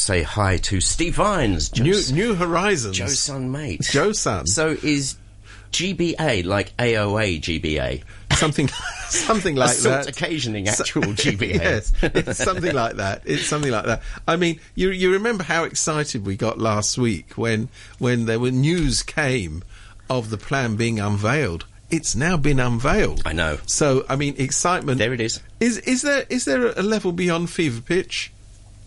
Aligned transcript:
say 0.00 0.22
hi 0.22 0.56
to 0.58 0.80
Steve 0.80 1.14
Vines, 1.16 1.72
New 1.78 1.92
Joe's, 1.92 2.12
New 2.12 2.34
Horizons. 2.34 2.96
Joe's 2.96 3.18
son 3.18 3.50
mate. 3.52 3.82
Joe's 3.82 4.18
son. 4.18 4.46
So 4.46 4.76
is 4.82 5.16
GBA 5.72 6.44
like 6.44 6.76
AOA 6.76 7.40
GBA? 7.40 8.02
something 8.32 8.68
something 9.08 9.54
like 9.56 9.76
that. 9.78 10.08
occasioning 10.08 10.66
So- 10.66 10.82
actual 10.82 11.02
GBA. 11.14 11.54
yes, 11.54 11.92
it's 12.02 12.38
something 12.42 12.74
like 12.74 12.96
that. 12.96 13.22
It's 13.24 13.44
something 13.46 13.70
like 13.70 13.84
that. 13.86 14.02
I 14.26 14.36
mean, 14.36 14.60
you 14.74 14.90
you 14.90 15.12
remember 15.12 15.44
how 15.44 15.64
excited 15.64 16.24
we 16.26 16.36
got 16.36 16.58
last 16.58 16.96
week 16.98 17.32
when 17.36 17.68
when 17.98 18.26
there 18.26 18.38
were 18.40 18.50
news 18.50 19.02
came 19.02 19.62
of 20.08 20.30
the 20.30 20.38
plan 20.38 20.76
being 20.76 20.98
unveiled. 20.98 21.66
It's 21.90 22.14
now 22.14 22.36
been 22.36 22.60
unveiled. 22.60 23.22
I 23.26 23.32
know. 23.32 23.58
So 23.66 24.04
I 24.08 24.16
mean, 24.16 24.36
excitement. 24.38 24.98
There 24.98 25.12
it 25.12 25.20
is. 25.20 25.40
Is 25.58 25.78
is 25.78 26.02
there 26.02 26.24
is 26.30 26.44
there 26.44 26.66
a 26.68 26.82
level 26.82 27.12
beyond 27.12 27.50
fever 27.50 27.80
pitch? 27.80 28.32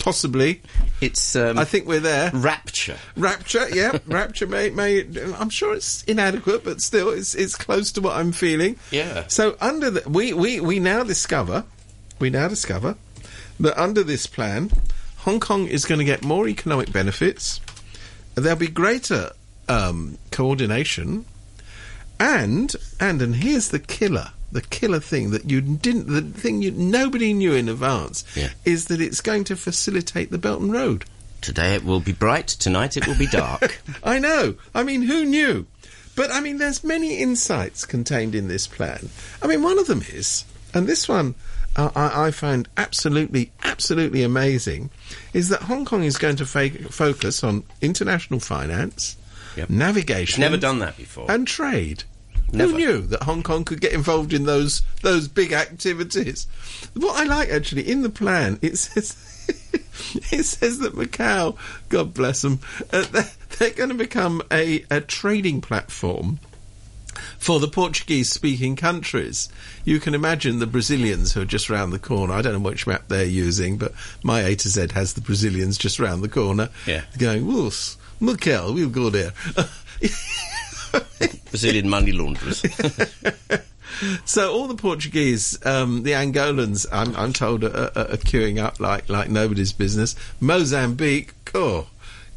Possibly. 0.03 0.61
It's 0.99 1.33
um, 1.37 1.57
I 1.57 1.63
think 1.63 1.87
we're 1.87 2.01
there. 2.01 2.29
rapture. 2.33 2.97
Rapture, 3.15 3.69
yeah, 3.73 3.99
rapture 4.05 4.45
may, 4.45 4.69
may. 4.69 5.05
I'm 5.39 5.49
sure 5.49 5.73
it's 5.73 6.03
inadequate, 6.03 6.65
but 6.65 6.81
still, 6.81 7.09
it's 7.09 7.33
it's 7.33 7.55
close 7.55 7.93
to 7.93 8.01
what 8.01 8.17
I'm 8.17 8.33
feeling. 8.33 8.75
Yeah. 8.91 9.27
So 9.27 9.55
under 9.61 9.89
the 9.89 10.09
we 10.09 10.33
we 10.33 10.59
we 10.59 10.79
now 10.79 11.03
discover, 11.03 11.63
we 12.19 12.29
now 12.29 12.49
discover 12.49 12.97
that 13.61 13.81
under 13.81 14.03
this 14.03 14.27
plan, 14.27 14.71
Hong 15.19 15.39
Kong 15.39 15.67
is 15.67 15.85
going 15.85 15.99
to 15.99 16.05
get 16.05 16.21
more 16.21 16.49
economic 16.49 16.91
benefits. 16.91 17.61
There'll 18.35 18.59
be 18.59 18.67
greater 18.67 19.31
um, 19.69 20.17
coordination, 20.31 21.23
and 22.19 22.75
and 22.99 23.21
and 23.21 23.35
here's 23.37 23.69
the 23.69 23.79
killer. 23.79 24.31
The 24.53 24.61
killer 24.61 24.99
thing 24.99 25.31
that 25.31 25.49
you 25.49 25.61
didn't, 25.61 26.07
the 26.07 26.21
thing 26.21 26.61
you 26.61 26.71
nobody 26.71 27.33
knew 27.33 27.53
in 27.53 27.67
advance, 27.67 28.23
Yeah. 28.35 28.49
is 28.65 28.85
that 28.85 29.01
it's 29.01 29.19
going 29.21 29.43
to 29.45 29.55
facilitate 29.55 30.31
the 30.31 30.37
Belt 30.37 30.61
and 30.61 30.71
Road. 30.71 31.05
Today 31.41 31.75
it 31.75 31.83
will 31.83 31.99
be 31.99 32.13
bright. 32.13 32.47
Tonight 32.47 32.95
it 32.95 33.05
will 33.07 33.17
be 33.17 33.27
dark. 33.27 33.81
I 34.03 34.19
know. 34.19 34.55
I 34.73 34.83
mean, 34.83 35.01
who 35.01 35.25
knew? 35.25 35.65
But 36.15 36.31
I 36.31 36.39
mean, 36.39 36.57
there's 36.59 36.83
many 36.83 37.17
insights 37.19 37.83
contained 37.85 38.35
in 38.35 38.47
this 38.47 38.67
plan. 38.67 39.09
I 39.41 39.47
mean, 39.47 39.63
one 39.63 39.79
of 39.79 39.87
them 39.87 40.03
is, 40.13 40.45
and 40.73 40.87
this 40.87 41.09
one 41.09 41.35
uh, 41.75 41.89
I, 41.95 42.27
I 42.27 42.31
find 42.31 42.69
absolutely, 42.77 43.51
absolutely 43.63 44.21
amazing, 44.21 44.91
is 45.33 45.49
that 45.49 45.63
Hong 45.63 45.85
Kong 45.85 46.03
is 46.03 46.17
going 46.19 46.35
to 46.35 46.45
fa- 46.45 46.69
focus 46.91 47.43
on 47.43 47.63
international 47.81 48.39
finance, 48.39 49.17
Yep. 49.57 49.69
navigation, 49.71 50.41
Never 50.41 50.57
done 50.57 50.77
that 50.79 50.95
before. 50.97 51.29
and 51.31 51.47
trade. 51.47 52.03
Never. 52.53 52.71
Who 52.71 52.77
knew 52.77 53.01
that 53.01 53.23
Hong 53.23 53.41
Kong 53.41 53.65
could 53.65 53.81
get 53.81 53.93
involved 53.93 54.31
in 54.31 54.45
those 54.45 54.83
those 55.01 55.27
big 55.27 55.53
activities? 55.53 56.47
What 56.93 57.19
I 57.19 57.23
like 57.23 57.49
actually 57.49 57.89
in 57.89 58.03
the 58.03 58.09
plan, 58.09 58.59
it 58.61 58.77
says 58.77 59.17
it 60.31 60.43
says 60.43 60.79
that 60.79 60.93
Macau, 60.93 61.57
God 61.89 62.13
bless 62.13 62.41
them, 62.41 62.59
uh, 62.91 63.05
they're, 63.11 63.31
they're 63.57 63.69
going 63.71 63.89
to 63.89 63.95
become 63.95 64.41
a, 64.51 64.85
a 64.89 65.01
trading 65.01 65.61
platform 65.61 66.39
for 67.37 67.59
the 67.59 67.67
Portuguese 67.67 68.29
speaking 68.31 68.75
countries. 68.75 69.49
You 69.83 69.99
can 69.99 70.13
imagine 70.13 70.59
the 70.59 70.67
Brazilians 70.67 71.33
who 71.33 71.41
are 71.41 71.45
just 71.45 71.69
round 71.69 71.91
the 71.91 71.99
corner. 71.99 72.33
I 72.33 72.41
don't 72.41 72.53
know 72.53 72.59
which 72.59 72.87
map 72.87 73.07
they're 73.07 73.25
using, 73.25 73.77
but 73.77 73.93
my 74.23 74.41
A 74.41 74.55
to 74.55 74.69
Z 74.69 74.87
has 74.93 75.13
the 75.13 75.21
Brazilians 75.21 75.77
just 75.77 75.99
round 75.99 76.23
the 76.23 76.29
corner. 76.29 76.69
Yeah. 76.85 77.03
Going, 77.17 77.45
Woos, 77.45 77.97
Macau, 78.21 78.73
we'll 78.73 78.89
go 78.89 79.09
there. 79.09 79.33
Brazilian 81.49 81.89
money 81.89 82.11
launderers. 82.11 82.63
So 84.25 84.51
all 84.51 84.67
the 84.67 84.75
Portuguese, 84.75 85.63
um, 85.65 86.03
the 86.03 86.11
Angolans, 86.11 86.85
I'm, 86.91 87.15
I'm 87.15 87.31
told, 87.31 87.63
are, 87.63 87.91
are, 87.95 88.11
are 88.11 88.17
queuing 88.17 88.61
up 88.61 88.79
like 88.79 89.07
like 89.07 89.29
nobody's 89.29 89.71
business. 89.71 90.15
Mozambique, 90.39 91.33
oh, 91.53 91.87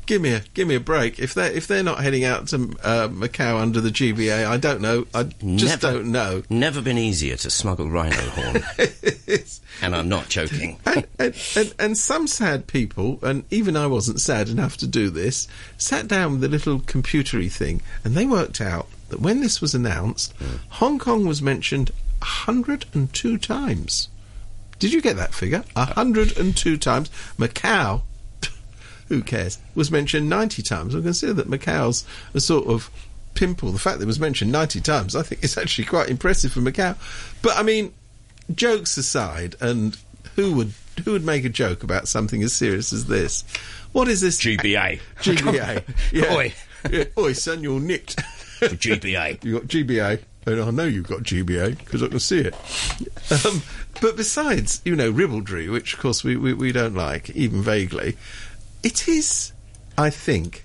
give 0.06 0.22
me 0.22 0.32
a 0.32 0.40
give 0.54 0.66
me 0.66 0.74
a 0.74 0.80
break. 0.80 1.18
If 1.18 1.34
they 1.34 1.48
if 1.54 1.66
they're 1.66 1.82
not 1.82 2.00
heading 2.02 2.24
out 2.24 2.48
to 2.48 2.56
uh, 2.82 3.08
Macau 3.08 3.60
under 3.60 3.80
the 3.80 3.90
GBA, 3.90 4.46
I 4.46 4.56
don't 4.56 4.80
know. 4.80 5.06
I 5.14 5.24
just 5.24 5.82
Never. 5.82 5.92
don't 5.92 6.12
know. 6.12 6.42
Never 6.48 6.80
been 6.80 6.98
easier 6.98 7.36
to 7.36 7.50
smuggle 7.50 7.90
rhino 7.90 8.16
horn. 8.16 8.62
and 9.82 9.94
I'm 9.94 10.08
not 10.08 10.28
joking. 10.28 10.78
and, 10.86 11.06
and, 11.18 11.34
and, 11.56 11.74
and 11.78 11.98
some 11.98 12.26
sad 12.26 12.66
people, 12.66 13.18
and 13.22 13.44
even 13.50 13.76
I 13.76 13.86
wasn't 13.86 14.20
sad 14.20 14.48
enough 14.48 14.76
to 14.78 14.86
do 14.86 15.10
this, 15.10 15.48
sat 15.76 16.08
down 16.08 16.32
with 16.34 16.44
a 16.44 16.48
little 16.48 16.80
computery 16.80 17.50
thing, 17.50 17.82
and 18.04 18.14
they 18.14 18.26
worked 18.26 18.60
out 18.60 18.86
that 19.08 19.20
when 19.20 19.40
this 19.40 19.60
was 19.60 19.74
announced, 19.74 20.34
Hong 20.70 20.98
Kong 20.98 21.26
was 21.26 21.42
mentioned 21.42 21.90
102 22.20 23.38
times. 23.38 24.08
Did 24.78 24.92
you 24.92 25.00
get 25.00 25.16
that 25.16 25.32
figure? 25.32 25.64
102 25.74 26.76
times. 26.76 27.08
Macau, 27.38 28.02
who 29.08 29.22
cares, 29.22 29.58
was 29.74 29.90
mentioned 29.90 30.28
90 30.28 30.62
times. 30.62 30.94
I 30.94 31.00
consider 31.00 31.32
that 31.34 31.48
Macau's 31.48 32.04
a 32.34 32.40
sort 32.40 32.66
of 32.66 32.90
pimple. 33.34 33.70
The 33.70 33.78
fact 33.78 33.98
that 33.98 34.04
it 34.04 34.08
was 34.08 34.20
mentioned 34.20 34.50
90 34.50 34.80
times, 34.80 35.14
I 35.14 35.22
think 35.22 35.44
is 35.44 35.56
actually 35.56 35.84
quite 35.84 36.08
impressive 36.08 36.52
for 36.52 36.60
Macau. 36.60 36.96
But 37.42 37.56
I 37.56 37.62
mean, 37.62 37.92
jokes 38.54 38.96
aside, 38.96 39.54
and 39.60 39.96
who 40.34 40.54
would 40.54 40.72
who 41.04 41.12
would 41.12 41.24
make 41.24 41.44
a 41.44 41.48
joke 41.48 41.82
about 41.82 42.08
something 42.08 42.42
as 42.42 42.52
serious 42.52 42.92
as 42.92 43.06
this? 43.06 43.44
What 43.92 44.08
is 44.08 44.20
this? 44.20 44.38
GBA. 44.40 45.00
GBA. 45.20 45.84
Yeah. 46.12 46.34
Oi. 46.34 46.54
Yeah. 46.90 47.04
Oi, 47.18 47.32
son, 47.32 47.62
you're 47.62 47.80
nicked. 47.80 48.20
For 48.58 48.68
GBA. 48.68 49.44
you 49.44 49.58
got 49.58 49.68
GBA, 49.68 50.22
and 50.46 50.60
I 50.60 50.70
know 50.70 50.84
you've 50.84 51.08
got 51.08 51.20
GBA 51.20 51.78
because 51.78 52.02
I 52.02 52.08
can 52.08 52.20
see 52.20 52.40
it. 52.40 52.54
Um, 53.44 53.62
but 54.00 54.16
besides, 54.16 54.80
you 54.84 54.96
know, 54.96 55.10
ribaldry, 55.10 55.68
which 55.68 55.94
of 55.94 56.00
course 56.00 56.22
we, 56.22 56.36
we, 56.36 56.52
we 56.54 56.72
don't 56.72 56.94
like, 56.94 57.30
even 57.30 57.62
vaguely, 57.62 58.16
it 58.86 59.08
is, 59.08 59.52
I 59.98 60.10
think, 60.10 60.64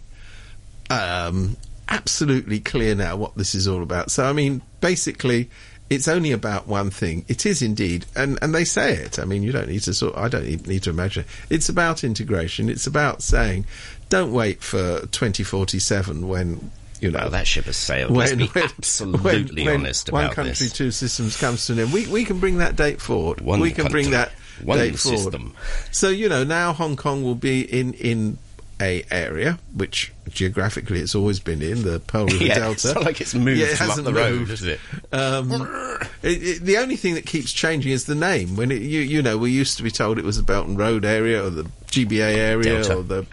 um, 0.92 1.58
absolutely 1.90 2.60
clear 2.60 2.94
now 2.94 3.16
what 3.16 3.36
this 3.36 3.56
is 3.56 3.68
all 3.68 3.82
about. 3.82 4.12
So, 4.12 4.24
I 4.26 4.32
mean, 4.32 4.62
basically, 4.80 5.50
it's 5.90 6.08
only 6.08 6.32
about 6.32 6.68
one 6.68 6.92
thing. 6.92 7.26
It 7.28 7.48
is 7.48 7.64
indeed, 7.64 8.06
and, 8.16 8.38
and 8.44 8.54
they 8.54 8.64
say 8.64 8.94
it. 8.94 9.18
I 9.18 9.26
mean, 9.26 9.42
you 9.42 9.52
don't 9.52 9.70
need 9.70 9.82
to 9.82 9.94
sort. 9.96 10.16
I 10.16 10.28
don't 10.28 10.46
even 10.46 10.70
need 10.70 10.84
to 10.84 10.92
imagine. 10.92 11.24
It. 11.24 11.56
It's 11.56 11.68
about 11.70 12.04
integration. 12.04 12.70
It's 12.70 12.86
about 12.86 13.24
saying, 13.24 13.66
don't 14.10 14.32
wait 14.32 14.62
for 14.62 15.00
2047 15.08 16.28
when 16.28 16.70
you 17.00 17.10
know 17.10 17.22
Well, 17.22 17.30
that 17.32 17.48
ship 17.48 17.66
has 17.66 17.78
sailed. 17.78 18.12
Let's 18.12 18.36
be 18.36 18.52
absolutely 18.56 19.66
when 19.66 19.80
honest 19.82 20.12
one 20.12 20.30
country, 20.30 20.68
this. 20.68 20.74
two 20.74 20.92
systems 20.92 21.38
comes 21.38 21.66
to 21.66 21.74
an 21.74 21.80
end. 21.80 21.92
We 21.92 22.06
we 22.06 22.24
can 22.24 22.40
bring 22.40 22.60
that 22.60 22.76
date 22.76 23.02
forward. 23.02 23.42
One 23.42 23.60
we 23.60 23.72
can 23.72 23.88
bring 23.88 24.12
country, 24.12 24.18
that 24.18 24.32
one 24.64 24.78
date 24.78 24.98
forward. 25.00 25.20
system. 25.20 25.54
So 25.92 26.10
you 26.10 26.30
know 26.30 26.44
now 26.44 26.74
Hong 26.74 26.96
Kong 26.96 27.24
will 27.24 27.36
be 27.36 27.62
in 27.62 27.94
in 27.94 28.38
a 28.80 29.04
area 29.12 29.60
which 29.76 30.12
geographically 30.30 31.00
it's 31.02 31.14
always 31.14 31.40
been 31.40 31.62
in 31.62 31.84
the 31.84 32.00
Pearl 32.00 32.26
River 32.28 32.44
Yeah, 32.44 32.56
Delta. 32.56 32.72
it's 32.72 32.96
not 32.96 33.04
like 33.04 33.22
it's 33.22 33.36
moved 33.36 33.60
Yeah, 33.60 33.68
it 33.68 33.78
hasn't 33.78 34.06
the 34.06 34.14
road, 34.14 34.40
moved. 34.40 34.52
is 34.52 34.64
it? 34.64 34.80
Um, 35.12 35.52
it, 36.24 36.44
it, 36.44 36.62
the 36.64 36.78
only 36.78 36.96
thing 36.96 37.14
that 37.14 37.28
keeps 37.28 37.54
changing 37.54 37.92
is 37.92 38.06
the 38.06 38.16
name. 38.16 38.56
When 38.56 38.72
it, 38.72 38.82
you 38.82 39.02
you 39.02 39.22
know 39.22 39.38
we 39.38 39.52
used 39.52 39.78
to 39.78 39.84
be 39.84 39.92
told 39.92 40.18
it 40.18 40.26
was 40.26 40.38
the 40.38 40.44
Belt 40.44 40.68
and 40.68 40.80
Road 40.80 41.06
area 41.06 41.46
or 41.46 41.52
the 41.52 41.64
GBA 41.92 42.36
area 42.38 42.82
Delta. 42.82 42.96
or 42.98 43.04
the 43.04 43.26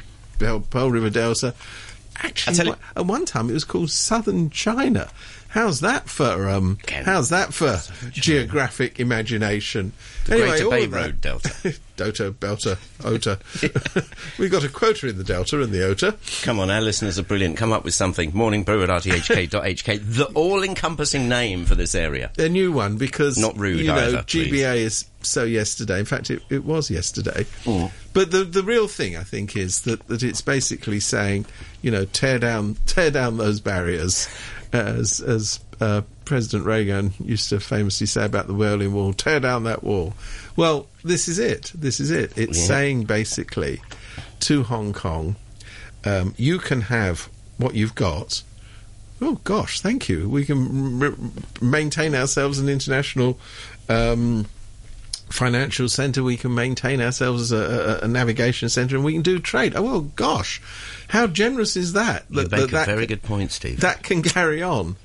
Pearl, 0.70 0.90
River 0.90 1.08
Delta. 1.10 1.54
Actually, 2.16 2.52
I 2.52 2.56
tell 2.56 2.66
you- 2.66 2.72
one- 2.72 2.80
at 2.96 3.06
one 3.06 3.24
time 3.24 3.48
it 3.48 3.54
was 3.54 3.64
called 3.64 3.90
Southern 3.90 4.50
China. 4.50 5.08
How's 5.48 5.80
that 5.80 6.08
for 6.08 6.48
um? 6.48 6.78
How's 6.88 7.30
that 7.30 7.54
for 7.54 7.80
geographic 8.10 9.00
imagination? 9.00 9.92
The 10.26 10.34
anyway, 10.34 10.48
Greater 10.48 10.70
Bay 10.70 10.86
Road 10.86 11.20
Delta. 11.20 11.48
Dota, 11.98 12.32
Belter, 12.32 12.78
Ota. 13.04 13.38
We've 14.38 14.52
got 14.52 14.62
a 14.62 14.68
quota 14.68 15.08
in 15.08 15.18
the 15.18 15.24
Delta 15.24 15.60
and 15.60 15.72
the 15.72 15.84
Ota. 15.84 16.16
Come 16.42 16.60
on, 16.60 16.70
our 16.70 16.80
listeners 16.80 17.18
are 17.18 17.24
brilliant. 17.24 17.56
Come 17.56 17.72
up 17.72 17.82
with 17.82 17.94
something. 17.94 18.30
Morning 18.34 18.62
brew 18.62 18.84
at 18.84 18.88
rthk.hk. 18.88 20.14
The 20.14 20.26
all-encompassing 20.26 21.28
name 21.28 21.64
for 21.64 21.74
this 21.74 21.96
area. 21.96 22.30
A 22.38 22.48
new 22.48 22.70
one 22.70 22.98
because 22.98 23.36
Not 23.36 23.58
rude 23.58 23.80
you 23.80 23.86
know 23.88 23.96
either, 23.96 24.22
please. 24.22 24.52
GBA 24.52 24.76
is 24.76 25.06
so 25.22 25.44
yesterday. 25.44 25.98
In 25.98 26.04
fact, 26.04 26.30
it, 26.30 26.42
it 26.50 26.64
was 26.64 26.90
yesterday. 26.90 27.44
Mm. 27.64 27.90
But 28.12 28.30
the 28.30 28.44
the 28.44 28.62
real 28.62 28.86
thing 28.86 29.16
I 29.16 29.24
think 29.24 29.56
is 29.56 29.82
that, 29.82 30.06
that 30.08 30.22
it's 30.22 30.40
basically 30.40 31.00
saying, 31.00 31.46
you 31.82 31.90
know, 31.90 32.04
tear 32.04 32.38
down 32.38 32.76
tear 32.86 33.10
down 33.10 33.36
those 33.38 33.60
barriers, 33.60 34.28
as 34.72 35.20
as 35.20 35.60
uh, 35.80 36.02
President 36.24 36.64
Reagan 36.66 37.12
used 37.22 37.48
to 37.50 37.60
famously 37.60 38.06
say 38.06 38.24
about 38.24 38.46
the 38.46 38.52
Berlin 38.52 38.92
Wall. 38.92 39.12
Tear 39.12 39.40
down 39.40 39.64
that 39.64 39.82
wall. 39.82 40.14
Well, 40.56 40.86
this 41.04 41.28
is 41.28 41.38
it. 41.38 41.72
This 41.74 42.00
is 42.00 42.10
it. 42.10 42.36
It's 42.36 42.58
Yeah. 42.58 42.66
saying 42.66 43.04
basically 43.04 43.80
to 44.40 44.62
Hong 44.64 44.92
Kong, 44.92 45.36
um, 46.04 46.34
you 46.36 46.58
can 46.58 46.82
have 46.82 47.28
what 47.56 47.74
you've 47.74 47.94
got. 47.94 48.42
Oh 49.20 49.40
gosh, 49.44 49.80
thank 49.80 50.08
you. 50.08 50.28
We 50.28 50.44
can 50.44 51.32
maintain 51.60 52.14
ourselves 52.14 52.58
an 52.58 52.68
international 52.68 53.38
um, 53.88 54.46
financial 55.30 55.88
centre. 55.88 56.22
We 56.22 56.36
can 56.36 56.54
maintain 56.54 57.00
ourselves 57.00 57.50
as 57.50 57.52
a, 57.52 58.00
a, 58.02 58.04
a 58.04 58.08
navigation 58.08 58.68
centre, 58.68 58.96
and 58.96 59.04
we 59.04 59.12
can 59.12 59.22
do 59.22 59.38
trade. 59.38 59.74
Oh 59.76 59.82
well, 59.82 60.00
gosh, 60.00 60.60
how 61.08 61.26
generous 61.26 61.76
is 61.76 61.92
that? 61.94 62.24
You 62.30 62.42
That- 62.44 62.50
make 62.60 62.70
that- 62.70 62.88
a 62.88 62.92
very 62.92 63.06
can- 63.06 63.16
good 63.18 63.22
point, 63.22 63.52
Steve. 63.52 63.80
that 63.80 64.02
can 64.02 64.22
carry 64.22 64.62
on. 64.62 64.96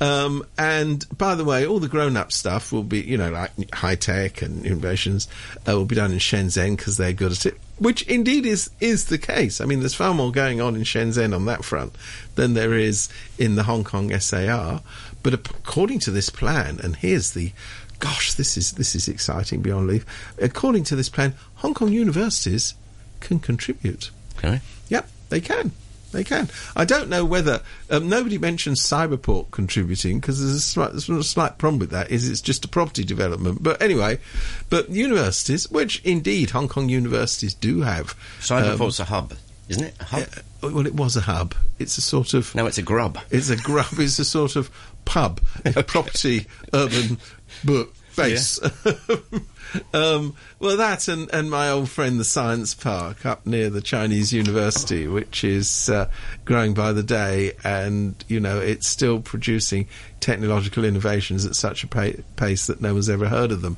Um, 0.00 0.44
and 0.58 1.06
by 1.16 1.36
the 1.36 1.44
way, 1.44 1.64
all 1.64 1.78
the 1.78 1.86
grown-up 1.86 2.32
stuff 2.32 2.72
will 2.72 2.82
be, 2.82 3.00
you 3.02 3.16
know, 3.16 3.30
like 3.30 3.72
high 3.72 3.94
tech 3.94 4.42
and 4.42 4.66
innovations 4.66 5.28
uh, 5.68 5.76
will 5.76 5.84
be 5.84 5.94
done 5.94 6.10
in 6.10 6.18
Shenzhen 6.18 6.76
because 6.76 6.96
they're 6.96 7.12
good 7.12 7.30
at 7.30 7.46
it. 7.46 7.56
which 7.78 8.02
indeed 8.08 8.44
is 8.44 8.68
is 8.80 9.04
the 9.04 9.18
case. 9.18 9.60
I 9.60 9.64
mean, 9.64 9.78
there's 9.78 9.94
far 9.94 10.12
more 10.12 10.32
going 10.32 10.60
on 10.60 10.74
in 10.74 10.82
Shenzhen 10.82 11.32
on 11.32 11.44
that 11.44 11.64
front 11.64 11.94
than 12.34 12.54
there 12.54 12.74
is 12.74 13.08
in 13.38 13.54
the 13.54 13.62
Hong 13.62 13.84
Kong 13.84 14.10
SAR. 14.18 14.82
But 15.22 15.34
according 15.34 16.00
to 16.00 16.10
this 16.10 16.30
plan, 16.30 16.80
and 16.82 16.96
here's 16.96 17.30
the 17.30 17.52
gosh, 18.02 18.34
this 18.34 18.56
is 18.56 18.72
this 18.72 18.96
is 18.96 19.06
exciting 19.06 19.62
beyond 19.62 19.86
belief. 19.86 20.04
According 20.38 20.82
to 20.84 20.96
this 20.96 21.08
plan, 21.08 21.34
Hong 21.56 21.72
Kong 21.72 21.92
universities 21.92 22.74
can 23.20 23.38
contribute. 23.38 24.10
Okay. 24.36 24.60
Yep, 24.88 25.08
they 25.28 25.40
can. 25.40 25.70
They 26.10 26.24
can. 26.24 26.50
I 26.74 26.84
don't 26.84 27.08
know 27.08 27.24
whether 27.24 27.62
um, 27.88 28.08
nobody 28.08 28.38
mentions 28.38 28.80
Cyberport 28.80 29.52
contributing 29.52 30.18
because 30.18 30.40
there's 30.40 30.56
a 30.56 30.60
slight, 30.60 30.90
there's 30.90 31.08
a 31.08 31.22
slight 31.22 31.58
problem 31.58 31.78
with 31.78 31.90
that. 31.90 32.10
Is 32.10 32.28
it's 32.28 32.40
just 32.40 32.64
a 32.64 32.68
property 32.68 33.04
development, 33.04 33.62
but 33.62 33.80
anyway, 33.80 34.18
but 34.68 34.90
universities, 34.90 35.70
which 35.70 36.02
indeed 36.04 36.50
Hong 36.50 36.66
Kong 36.66 36.88
universities 36.88 37.54
do 37.54 37.82
have. 37.82 38.16
Cyberport's 38.40 38.98
um, 38.98 39.04
a 39.04 39.06
hub, 39.06 39.34
isn't 39.68 39.84
it? 39.84 39.94
A 40.00 40.04
hub. 40.04 40.22
Uh, 40.22 40.70
well, 40.70 40.86
it 40.86 40.94
was 40.94 41.16
a 41.16 41.22
hub. 41.22 41.54
It's 41.78 41.96
a 41.98 42.02
sort 42.02 42.34
of. 42.34 42.52
No, 42.56 42.66
it's 42.66 42.78
a 42.78 42.82
grub. 42.82 43.18
It's 43.30 43.48
a 43.48 43.56
grub. 43.56 43.86
It's 43.92 44.18
a 44.18 44.24
sort 44.24 44.56
of 44.56 44.70
pub, 45.04 45.40
a 45.64 45.82
property, 45.82 46.46
urban 46.72 47.18
book 47.64 47.94
base. 48.16 48.60
Yeah. 48.84 49.16
um, 49.94 50.36
well, 50.58 50.76
that 50.76 51.08
and, 51.08 51.32
and 51.32 51.50
my 51.50 51.70
old 51.70 51.88
friend, 51.88 52.18
the 52.18 52.24
Science 52.24 52.74
Park, 52.74 53.24
up 53.26 53.46
near 53.46 53.70
the 53.70 53.80
Chinese 53.80 54.32
University, 54.32 55.06
which 55.06 55.44
is 55.44 55.88
uh, 55.88 56.08
growing 56.44 56.74
by 56.74 56.92
the 56.92 57.02
day, 57.02 57.52
and 57.64 58.22
you 58.28 58.40
know 58.40 58.60
it's 58.60 58.86
still 58.86 59.20
producing 59.20 59.88
technological 60.20 60.84
innovations 60.84 61.44
at 61.44 61.54
such 61.54 61.84
a 61.84 61.86
pa- 61.86 62.22
pace 62.36 62.66
that 62.66 62.80
no 62.80 62.94
one's 62.94 63.10
ever 63.10 63.28
heard 63.28 63.52
of 63.52 63.62
them. 63.62 63.76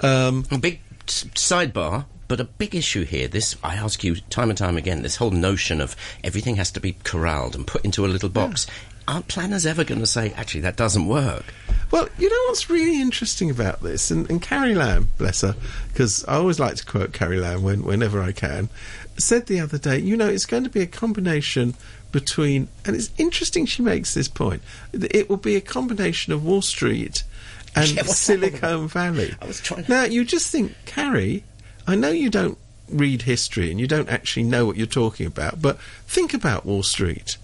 Um, 0.00 0.44
a 0.50 0.58
big 0.58 0.80
t- 1.06 1.28
sidebar. 1.30 2.06
But 2.26 2.40
a 2.40 2.44
big 2.44 2.74
issue 2.74 3.04
here, 3.04 3.28
this, 3.28 3.54
I 3.62 3.74
ask 3.74 4.02
you 4.02 4.16
time 4.16 4.48
and 4.48 4.56
time 4.56 4.78
again, 4.78 5.02
this 5.02 5.16
whole 5.16 5.30
notion 5.30 5.82
of 5.82 5.94
everything 6.24 6.56
has 6.56 6.70
to 6.70 6.80
be 6.80 6.96
corralled 7.04 7.54
and 7.54 7.66
put 7.66 7.84
into 7.84 8.06
a 8.06 8.08
little 8.08 8.30
box. 8.30 8.66
Yeah 8.66 8.74
aren't 9.06 9.28
planners 9.28 9.66
ever 9.66 9.84
going 9.84 10.00
to 10.00 10.06
say, 10.06 10.32
actually, 10.32 10.62
that 10.62 10.76
doesn't 10.76 11.06
work? 11.06 11.44
Well, 11.90 12.08
you 12.18 12.28
know 12.28 12.48
what's 12.48 12.70
really 12.70 13.00
interesting 13.00 13.50
about 13.50 13.82
this, 13.82 14.10
and, 14.10 14.28
and 14.30 14.42
Carrie 14.42 14.74
Lam, 14.74 15.10
bless 15.18 15.42
her, 15.42 15.54
because 15.88 16.24
I 16.26 16.34
always 16.34 16.58
like 16.58 16.76
to 16.76 16.84
quote 16.84 17.12
Carrie 17.12 17.38
Lam 17.38 17.62
when, 17.62 17.84
whenever 17.84 18.20
I 18.20 18.32
can, 18.32 18.68
said 19.16 19.46
the 19.46 19.60
other 19.60 19.78
day, 19.78 19.98
you 19.98 20.16
know, 20.16 20.28
it's 20.28 20.46
going 20.46 20.64
to 20.64 20.70
be 20.70 20.80
a 20.80 20.86
combination 20.86 21.74
between, 22.10 22.68
and 22.84 22.96
it's 22.96 23.10
interesting 23.18 23.66
she 23.66 23.82
makes 23.82 24.14
this 24.14 24.28
point, 24.28 24.62
it 24.92 25.28
will 25.28 25.36
be 25.36 25.56
a 25.56 25.60
combination 25.60 26.32
of 26.32 26.44
Wall 26.44 26.62
Street 26.62 27.22
and 27.76 27.90
yeah, 27.90 28.02
Silicon 28.04 28.88
Valley. 28.88 29.34
I 29.40 29.46
was 29.46 29.60
trying. 29.60 29.84
Now, 29.88 30.04
you 30.04 30.24
just 30.24 30.50
think, 30.50 30.74
Carrie, 30.86 31.44
I 31.86 31.96
know 31.96 32.10
you 32.10 32.30
don't 32.30 32.56
read 32.88 33.22
history 33.22 33.70
and 33.70 33.80
you 33.80 33.86
don't 33.86 34.08
actually 34.08 34.44
know 34.44 34.64
what 34.66 34.76
you're 34.76 34.86
talking 34.86 35.26
about, 35.26 35.60
but 35.60 35.80
think 36.06 36.34
about 36.34 36.64
Wall 36.64 36.82
Street 36.82 37.36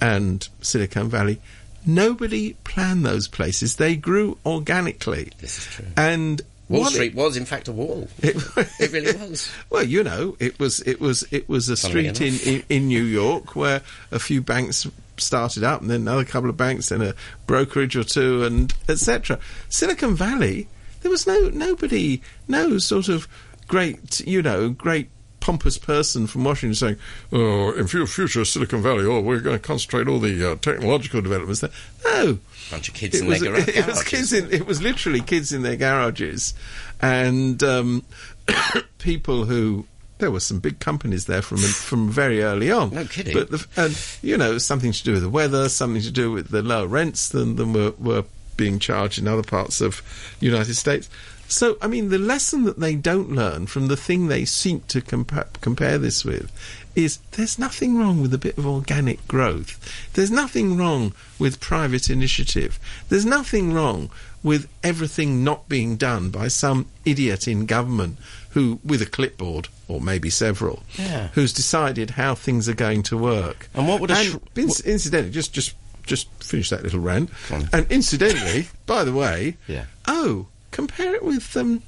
and 0.00 0.48
Silicon 0.60 1.08
Valley, 1.08 1.40
nobody 1.84 2.54
planned 2.64 3.04
those 3.04 3.28
places. 3.28 3.76
They 3.76 3.96
grew 3.96 4.38
organically. 4.44 5.32
This 5.38 5.58
is 5.58 5.64
true. 5.66 5.86
And 5.96 6.42
Wall 6.68 6.86
Street 6.86 7.12
it, 7.12 7.14
was, 7.16 7.36
in 7.36 7.44
fact, 7.44 7.68
a 7.68 7.72
wall. 7.72 8.08
It, 8.22 8.36
it 8.80 8.92
really 8.92 9.16
was. 9.16 9.50
Well, 9.70 9.84
you 9.84 10.02
know, 10.02 10.36
it 10.40 10.58
was 10.58 10.80
it 10.80 11.00
was 11.00 11.24
it 11.30 11.48
was 11.48 11.68
a 11.68 11.76
street 11.76 12.20
in, 12.20 12.34
in, 12.40 12.62
in 12.68 12.88
New 12.88 13.04
York 13.04 13.54
where 13.54 13.82
a 14.10 14.18
few 14.18 14.42
banks 14.42 14.86
started 15.16 15.62
up, 15.62 15.80
and 15.80 15.90
then 15.90 16.02
another 16.02 16.24
couple 16.24 16.50
of 16.50 16.56
banks, 16.56 16.90
and 16.90 17.02
a 17.02 17.14
brokerage 17.46 17.96
or 17.96 18.04
two, 18.04 18.42
and 18.44 18.74
etc. 18.88 19.38
Silicon 19.68 20.16
Valley, 20.16 20.66
there 21.02 21.10
was 21.10 21.26
no 21.26 21.50
nobody, 21.50 22.20
no 22.48 22.78
sort 22.78 23.08
of 23.08 23.28
great, 23.68 24.20
you 24.20 24.42
know, 24.42 24.70
great 24.70 25.08
pompous 25.46 25.78
person 25.78 26.26
from 26.26 26.42
Washington 26.42 26.74
saying, 26.74 26.96
"Oh, 27.30 27.70
in 27.70 27.86
future 27.86 28.44
Silicon 28.44 28.82
Valley, 28.82 29.04
oh, 29.04 29.20
we're 29.20 29.38
going 29.38 29.56
to 29.56 29.62
concentrate 29.62 30.08
all 30.08 30.18
the 30.18 30.52
uh, 30.52 30.56
technological 30.56 31.22
developments 31.22 31.60
there." 31.60 31.70
No, 32.04 32.40
bunch 32.68 32.88
of 32.88 32.94
kids 32.94 33.14
it 33.14 33.22
in 33.22 33.28
was, 33.28 33.40
their 33.40 33.52
gar- 33.56 33.64
it 33.68 33.86
was 33.86 34.02
kids 34.02 34.32
in, 34.32 34.52
it 34.52 34.66
was 34.66 34.82
literally 34.82 35.20
kids 35.20 35.52
in 35.52 35.62
their 35.62 35.76
garages, 35.76 36.52
and 37.00 37.62
um, 37.62 38.04
people 38.98 39.44
who 39.44 39.86
there 40.18 40.32
were 40.32 40.40
some 40.40 40.58
big 40.58 40.80
companies 40.80 41.26
there 41.26 41.42
from 41.42 41.58
from 41.58 42.10
very 42.10 42.42
early 42.42 42.72
on. 42.72 42.90
No 42.90 43.04
kidding. 43.04 43.34
But 43.34 43.50
the, 43.52 43.66
and 43.76 43.96
you 44.22 44.36
know 44.36 44.58
something 44.58 44.90
to 44.90 45.04
do 45.04 45.12
with 45.12 45.22
the 45.22 45.30
weather, 45.30 45.68
something 45.68 46.02
to 46.02 46.10
do 46.10 46.32
with 46.32 46.48
the 46.48 46.62
lower 46.62 46.88
rents 46.88 47.28
than 47.28 47.54
than 47.54 47.72
were, 47.72 47.92
were 48.00 48.24
being 48.56 48.80
charged 48.80 49.18
in 49.20 49.28
other 49.28 49.44
parts 49.44 49.80
of 49.80 50.02
the 50.40 50.46
United 50.46 50.74
States. 50.74 51.08
So, 51.48 51.76
I 51.80 51.86
mean, 51.86 52.08
the 52.08 52.18
lesson 52.18 52.64
that 52.64 52.80
they 52.80 52.94
don't 52.94 53.30
learn 53.30 53.66
from 53.66 53.88
the 53.88 53.96
thing 53.96 54.26
they 54.26 54.44
seek 54.44 54.86
to 54.88 55.00
compa- 55.00 55.60
compare 55.60 55.98
this 55.98 56.24
with 56.24 56.50
is 56.94 57.18
there's 57.32 57.58
nothing 57.58 57.98
wrong 57.98 58.22
with 58.22 58.32
a 58.32 58.38
bit 58.38 58.56
of 58.56 58.66
organic 58.66 59.26
growth. 59.28 59.78
There's 60.14 60.30
nothing 60.30 60.76
wrong 60.76 61.12
with 61.38 61.60
private 61.60 62.08
initiative. 62.08 62.80
There's 63.08 63.26
nothing 63.26 63.72
wrong 63.74 64.10
with 64.42 64.68
everything 64.82 65.44
not 65.44 65.68
being 65.68 65.96
done 65.96 66.30
by 66.30 66.48
some 66.48 66.86
idiot 67.04 67.46
in 67.46 67.66
government 67.66 68.16
who, 68.50 68.80
with 68.84 69.02
a 69.02 69.06
clipboard, 69.06 69.68
or 69.88 70.00
maybe 70.00 70.30
several, 70.30 70.82
yeah. 70.98 71.28
who's 71.34 71.52
decided 71.52 72.10
how 72.10 72.34
things 72.34 72.68
are 72.68 72.74
going 72.74 73.02
to 73.02 73.18
work. 73.18 73.68
And 73.74 73.86
what 73.86 74.00
would 74.00 74.10
a 74.10 74.16
sh- 74.16 74.36
inc- 74.54 74.84
incidentally, 74.86 75.32
just 75.32 75.52
just 75.52 75.74
just 76.06 76.28
finish 76.42 76.70
that 76.70 76.82
little 76.82 77.00
rant. 77.00 77.30
And 77.50 77.86
incidentally, 77.90 78.68
by 78.86 79.04
the 79.04 79.12
way, 79.12 79.56
yeah. 79.66 79.84
oh, 80.06 80.46
compare 80.76 81.14
it 81.14 81.24
with 81.24 81.56
um, 81.56 81.82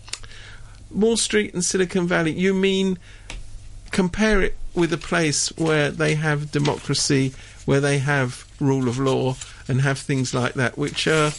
Wall 0.90 1.18
Street 1.18 1.52
and 1.52 1.62
Silicon 1.62 2.08
Valley. 2.08 2.32
You 2.32 2.54
mean 2.54 2.98
compare 3.90 4.40
it 4.40 4.56
with 4.74 4.92
a 4.94 4.98
place 4.98 5.48
where 5.58 5.90
they 5.90 6.14
have 6.14 6.50
democracy, 6.50 7.34
where 7.66 7.80
they 7.80 7.98
have 7.98 8.46
rule 8.58 8.88
of 8.88 8.98
law, 8.98 9.36
and 9.68 9.82
have 9.82 9.98
things 9.98 10.32
like 10.32 10.54
that, 10.54 10.78
which 10.78 11.06
uh, 11.06 11.32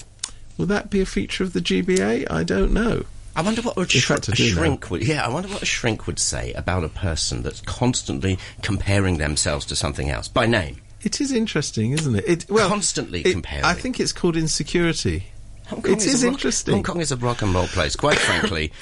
will 0.58 0.68
that 0.68 0.92
be 0.92 1.02
a 1.02 1.08
feature 1.08 1.44
of 1.44 1.54
the 1.54 1.60
GBA? 1.60 2.30
I 2.30 2.44
don't 2.44 2.72
know. 2.72 3.06
I 3.36 3.42
wonder 3.42 3.64
what 3.64 3.78
a, 3.78 3.88
sh- 3.88 4.10
a 4.10 4.36
shrink 4.36 4.92
would. 4.92 5.08
Yeah, 5.08 5.26
I 5.26 5.30
wonder 5.30 5.50
what 5.50 5.64
a 5.64 5.66
shrink 5.66 6.06
would 6.06 6.20
say 6.20 6.54
about 6.54 6.84
a 6.84 6.90
person 6.90 7.42
that's 7.42 7.62
constantly 7.62 8.38
comparing 8.62 9.18
themselves 9.18 9.66
to 9.68 9.76
something 9.76 10.10
else 10.10 10.28
by 10.28 10.46
name. 10.46 10.82
It 11.02 11.20
is 11.20 11.32
interesting, 11.32 11.94
isn't 11.94 12.16
it? 12.16 12.26
It 12.28 12.46
well, 12.50 12.70
constantly 12.70 13.22
it, 13.22 13.32
comparing. 13.32 13.64
I 13.66 13.74
think 13.74 14.00
it's 14.00 14.12
called 14.12 14.36
insecurity. 14.36 15.26
Hong 15.70 15.82
Kong 15.82 15.94
it 15.94 16.00
is, 16.00 16.16
is 16.16 16.24
interesting. 16.24 16.76
Hong 16.76 16.84
Kong 16.84 17.00
is 17.02 17.12
a 17.12 17.18
rock 17.18 17.42
and 17.42 17.54
roll 17.54 17.68
place, 17.68 17.96
quite 17.96 18.18
frankly. 18.18 18.72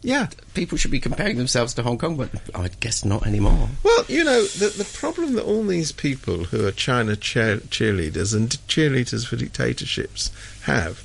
Yeah. 0.00 0.28
People 0.54 0.78
should 0.78 0.92
be 0.92 1.00
comparing 1.00 1.36
themselves 1.38 1.74
to 1.74 1.82
Hong 1.82 1.98
Kong, 1.98 2.16
but 2.16 2.30
I 2.54 2.68
guess 2.80 3.04
not 3.04 3.26
anymore. 3.26 3.68
Well, 3.82 4.04
you 4.06 4.22
know, 4.22 4.44
the, 4.44 4.68
the 4.68 4.84
problem 4.84 5.34
that 5.34 5.44
all 5.44 5.64
these 5.64 5.90
people 5.90 6.44
who 6.44 6.64
are 6.66 6.70
China 6.70 7.16
cheer, 7.16 7.56
cheerleaders 7.56 8.34
and 8.34 8.50
cheerleaders 8.68 9.26
for 9.26 9.34
dictatorships 9.34 10.30
have 10.62 11.04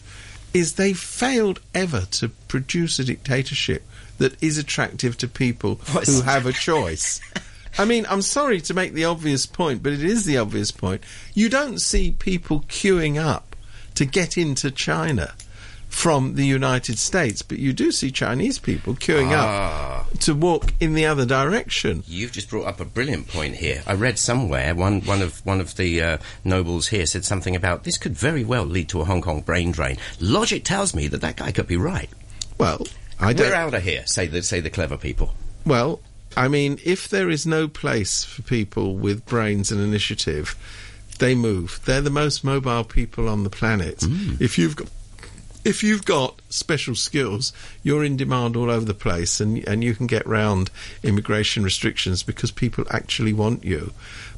is 0.54 0.74
they've 0.74 0.98
failed 0.98 1.60
ever 1.74 2.02
to 2.12 2.30
produce 2.48 3.00
a 3.00 3.04
dictatorship 3.04 3.84
that 4.20 4.42
is 4.44 4.60
attractive 4.60 5.18
to 5.18 5.28
people 5.28 5.76
who 6.06 6.22
have 6.22 6.46
a 6.46 6.54
choice. 6.54 7.20
I 7.78 7.86
mean, 7.86 8.06
I'm 8.08 8.22
sorry 8.22 8.62
to 8.62 8.74
make 8.76 8.94
the 8.94 9.06
obvious 9.06 9.48
point, 9.48 9.82
but 9.82 9.94
it 9.94 10.04
is 10.04 10.26
the 10.26 10.38
obvious 10.38 10.72
point. 10.72 11.02
You 11.34 11.50
don't 11.50 11.80
see 11.80 12.12
people 12.12 12.62
queuing 12.70 13.20
up 13.20 13.53
to 13.96 14.06
get 14.06 14.38
into 14.38 14.72
China 14.72 15.34
from 15.94 16.34
the 16.34 16.46
United 16.46 16.98
States, 16.98 17.44
but 17.44 17.60
you 17.60 17.72
do 17.72 17.92
see 17.92 18.10
Chinese 18.10 18.58
people 18.58 18.96
queuing 18.96 19.32
ah. 19.32 20.02
up 20.02 20.18
to 20.20 20.34
walk 20.34 20.74
in 20.80 20.96
the 20.96 21.06
other 21.06 21.26
direction. 21.26 22.04
You've 22.08 22.32
just 22.32 22.50
brought 22.50 22.66
up 22.66 22.80
a 22.80 22.86
brilliant 22.86 23.28
point 23.28 23.56
here. 23.56 23.84
I 23.86 23.94
read 23.94 24.18
somewhere 24.18 24.74
one 24.74 25.02
one 25.02 25.22
of 25.22 25.46
one 25.46 25.62
of 25.62 25.78
the 25.78 26.02
uh, 26.02 26.18
nobles 26.44 26.88
here 26.88 27.06
said 27.06 27.24
something 27.24 27.56
about 27.56 27.84
this 27.84 27.98
could 27.98 28.14
very 28.14 28.44
well 28.44 28.66
lead 28.66 28.90
to 28.90 29.02
a 29.02 29.06
Hong 29.06 29.22
Kong 29.22 29.42
brain 29.42 29.72
drain. 29.72 29.98
Logic 30.20 30.64
tells 30.64 30.96
me 30.96 31.08
that 31.08 31.22
that 31.22 31.38
guy 31.38 31.52
could 31.52 31.68
be 31.68 31.78
right. 31.78 32.10
Well, 32.58 32.88
I 33.20 33.34
don't. 33.34 33.50
We're 33.50 33.56
out 33.56 33.76
of 33.76 33.84
here. 33.84 34.06
Say 34.08 34.28
the 34.28 34.42
say 34.42 34.60
the 34.60 34.72
clever 34.72 34.98
people. 34.98 35.34
Well, 35.66 36.02
I 36.36 36.48
mean, 36.48 36.80
if 36.84 37.08
there 37.08 37.30
is 37.30 37.46
no 37.46 37.68
place 37.68 38.24
for 38.24 38.42
people 38.42 38.96
with 38.96 39.26
brains 39.26 39.72
and 39.72 39.80
initiative 39.80 40.58
they 41.20 41.36
move. 41.36 41.80
They're 41.86 42.02
the 42.02 42.10
most 42.10 42.44
mobile 42.44 42.84
people 42.84 43.30
on 43.30 43.44
the 43.44 43.50
planet. 43.50 44.00
Mm. 44.00 44.42
If 44.42 44.58
you've 44.58 44.76
got 44.76 44.90
if 45.66 45.82
you've 45.82 46.06
got 46.06 46.42
special 46.50 46.94
skills, 46.94 47.54
you're 47.84 48.04
in 48.04 48.18
demand 48.18 48.56
all 48.56 48.70
over 48.70 48.86
the 48.86 48.94
place, 48.94 49.40
and 49.40 49.66
and 49.68 49.84
you 49.84 49.96
can 49.96 50.08
get 50.08 50.26
round 50.28 50.70
immigration 51.04 51.64
restrictions 51.64 52.24
because 52.24 52.52
people 52.52 52.86
actually 52.90 53.34
want 53.34 53.64
you. 53.64 53.94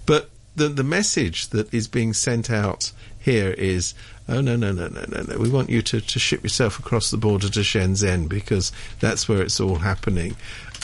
But 0.05 0.29
the 0.55 0.69
the 0.69 0.83
message 0.83 1.49
that 1.49 1.73
is 1.73 1.87
being 1.87 2.13
sent 2.13 2.49
out 2.49 2.91
here 3.19 3.51
is 3.51 3.93
oh 4.27 4.41
no 4.41 4.55
no 4.55 4.71
no 4.71 4.87
no 4.87 5.05
no 5.07 5.21
no, 5.23 5.37
we 5.37 5.49
want 5.49 5.69
you 5.69 5.81
to, 5.83 6.01
to 6.01 6.19
ship 6.19 6.43
yourself 6.43 6.79
across 6.79 7.11
the 7.11 7.17
border 7.17 7.49
to 7.49 7.59
Shenzhen 7.59 8.27
because 8.27 8.71
that's 8.99 9.27
where 9.29 9.41
it's 9.41 9.59
all 9.59 9.75
happening. 9.75 10.35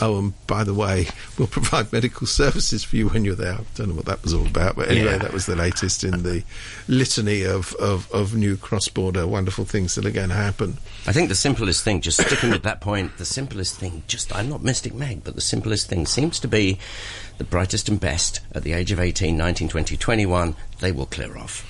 Oh, 0.02 0.18
and 0.18 0.48
by 0.48 0.64
the 0.64 0.74
way, 0.74 1.08
we'll 1.38 1.48
provide 1.50 1.92
medical 1.92 2.26
services 2.26 2.84
for 2.84 2.96
you 2.96 3.10
when 3.10 3.26
you're 3.26 3.36
there. 3.36 3.54
I 3.56 3.60
don't 3.76 3.90
know 3.90 3.96
what 3.96 4.06
that 4.06 4.24
was 4.24 4.34
all 4.34 4.48
about, 4.48 4.76
but 4.76 4.90
anyway, 4.90 5.12
Yeah. 5.12 5.18
that 5.20 5.34
was 5.34 5.46
the 5.46 5.56
latest 5.56 6.04
in 6.04 6.24
the 6.24 6.44
litany 6.88 7.44
of, 7.44 7.74
of, 7.76 8.10
of 8.12 8.34
new 8.34 8.56
cross-border 8.58 9.28
wonderful 9.28 9.66
things 9.66 9.96
that 9.96 10.06
are 10.06 10.12
going 10.12 10.30
to 10.30 10.36
happen. 10.36 10.78
I 11.06 11.12
think 11.12 11.30
the 11.30 11.36
simplest 11.36 11.84
thing, 11.84 12.00
just 12.02 12.22
sticking 12.26 12.52
with 12.52 12.64
that 12.64 12.80
point, 12.82 13.18
the 13.18 13.26
simplest 13.26 13.78
thing, 13.78 14.04
just, 14.08 14.34
I'm 14.36 14.50
not 14.50 14.64
Mystic 14.64 14.94
Meg, 14.94 15.24
but 15.24 15.36
the 15.36 15.42
simplest 15.42 15.90
thing 15.90 16.06
seems 16.06 16.40
to 16.40 16.48
be 16.48 16.80
the 17.38 17.44
brightest 17.44 17.90
and 17.90 18.00
best 18.00 18.40
at 18.54 18.64
the 18.64 18.74
age 18.74 18.92
of 18.92 19.00
18, 19.00 19.36
19, 19.38 19.68
20, 19.68 19.98
21, 19.98 20.56
they 20.80 20.92
will 20.92 21.06
clear 21.06 21.38
off. 21.38 21.68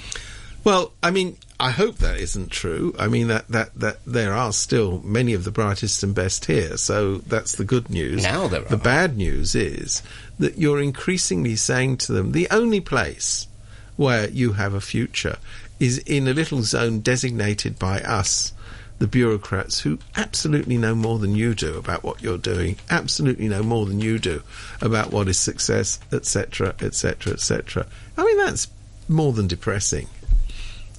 Well, 0.64 0.94
I 1.02 1.12
mean, 1.12 1.38
I 1.60 1.72
hope 1.72 1.98
that 1.98 2.18
isn't 2.18 2.52
true. 2.52 2.96
I 2.98 3.08
mean 3.08 3.28
that, 3.28 3.48
that, 3.50 3.74
that 3.76 4.06
there 4.06 4.34
are 4.34 4.52
still 4.52 5.00
many 5.04 5.34
of 5.34 5.44
the 5.44 5.52
brightest 5.52 6.04
and 6.04 6.14
best 6.14 6.46
here, 6.46 6.78
so 6.78 7.18
that's 7.18 7.56
the 7.56 7.64
good 7.64 7.90
news. 7.90 8.24
Now 8.24 8.48
there 8.48 8.62
the 8.62 8.78
bad 8.78 9.18
news 9.18 9.56
is 9.56 10.02
that 10.40 10.58
you're 10.58 10.82
increasingly 10.82 11.56
saying 11.56 11.98
to 11.98 12.14
them 12.14 12.32
the 12.32 12.48
only 12.50 12.80
place 12.80 13.48
where 13.96 14.30
you 14.30 14.54
have 14.54 14.74
a 14.74 14.82
future 14.82 15.38
is 15.80 16.00
in 16.00 16.28
a 16.28 16.34
little 16.34 16.64
zone 16.64 17.00
designated 17.02 17.78
by 17.78 18.00
us, 18.02 18.54
the 18.98 19.08
bureaucrats, 19.08 19.82
who 19.82 20.00
absolutely 20.16 20.78
know 20.78 20.96
more 20.96 21.20
than 21.20 21.36
you 21.36 21.54
do 21.54 21.78
about 21.78 22.04
what 22.04 22.22
you're 22.22 22.38
doing, 22.38 22.78
absolutely 22.90 23.48
know 23.48 23.64
more 23.64 23.86
than 23.86 24.00
you 24.00 24.18
do 24.18 24.42
about 24.82 25.12
what 25.12 25.28
is 25.28 25.38
success, 25.38 26.00
etc., 26.12 26.76
etc., 26.82 27.34
etc. 27.34 27.86
I 28.18 28.24
mean, 28.24 28.38
that's 28.38 28.68
more 29.08 29.34
than 29.34 29.48
depressing. 29.48 30.08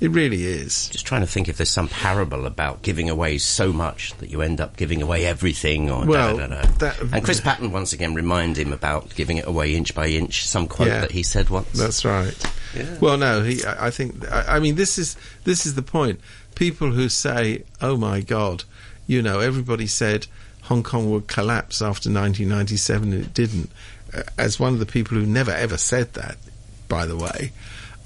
It 0.03 0.11
really 0.11 0.45
is. 0.45 0.89
Just 0.89 1.07
trying 1.07 1.21
to 1.21 1.29
think 1.29 1.49
if 1.49 1.57
there's 1.59 1.71
some 1.71 1.87
parable 1.89 2.45
about 2.45 2.83
giving 2.83 3.09
away 3.09 3.39
so 3.39 3.73
much 3.73 4.13
that 4.19 4.31
you 4.31 4.43
end 4.43 4.61
up 4.61 4.77
giving 4.77 5.01
away 5.01 5.25
everything 5.25 5.91
or 5.91 6.05
Well, 6.05 6.37
da, 6.39 6.49
da, 6.49 6.63
da, 6.63 6.69
that- 6.79 7.01
And 7.13 7.25
Chris 7.25 7.41
Patten 7.41 7.71
once 7.71 7.93
again 7.93 8.13
remind 8.15 8.57
him 8.59 8.73
about 8.73 9.15
giving 9.15 9.37
it 9.37 9.47
away 9.47 9.77
inch 9.77 9.95
by 9.95 10.09
inch, 10.09 10.45
some 10.49 10.67
quote 10.67 10.89
Yeah. 10.89 11.03
that 11.03 11.13
he 11.13 11.23
said 11.23 11.51
once. 11.51 11.69
That's 11.73 12.05
right. 12.05 12.35
Yeah. 12.77 12.97
Well, 13.01 13.17
no, 13.17 13.43
he. 13.45 13.65
I 13.65 13.87
I 13.87 13.91
think. 13.91 14.29
I, 14.29 14.57
I 14.57 14.59
mean, 14.59 14.75
this 14.75 14.99
is 14.99 15.15
this 15.45 15.67
is 15.67 15.75
the 15.77 15.83
point. 15.83 16.19
People 16.57 16.91
who 16.91 17.09
say, 17.09 17.63
"Oh 17.81 17.97
my 17.97 18.23
God," 18.23 18.65
you 19.07 19.23
know, 19.23 19.39
everybody 19.41 19.87
said 19.87 20.27
Hong 20.63 20.83
Kong 20.83 21.11
would 21.13 21.29
collapse 21.29 21.81
after 21.83 22.09
1997, 22.11 23.13
and 23.13 23.23
it 23.25 23.35
didn't. 23.35 23.71
As 24.37 24.59
one 24.59 24.73
of 24.73 24.79
the 24.79 24.87
people 24.87 25.17
who 25.17 25.27
never 25.27 25.51
ever 25.53 25.77
said 25.77 26.15
that, 26.15 26.37
by 26.89 27.07
the 27.07 27.17
way, 27.17 27.53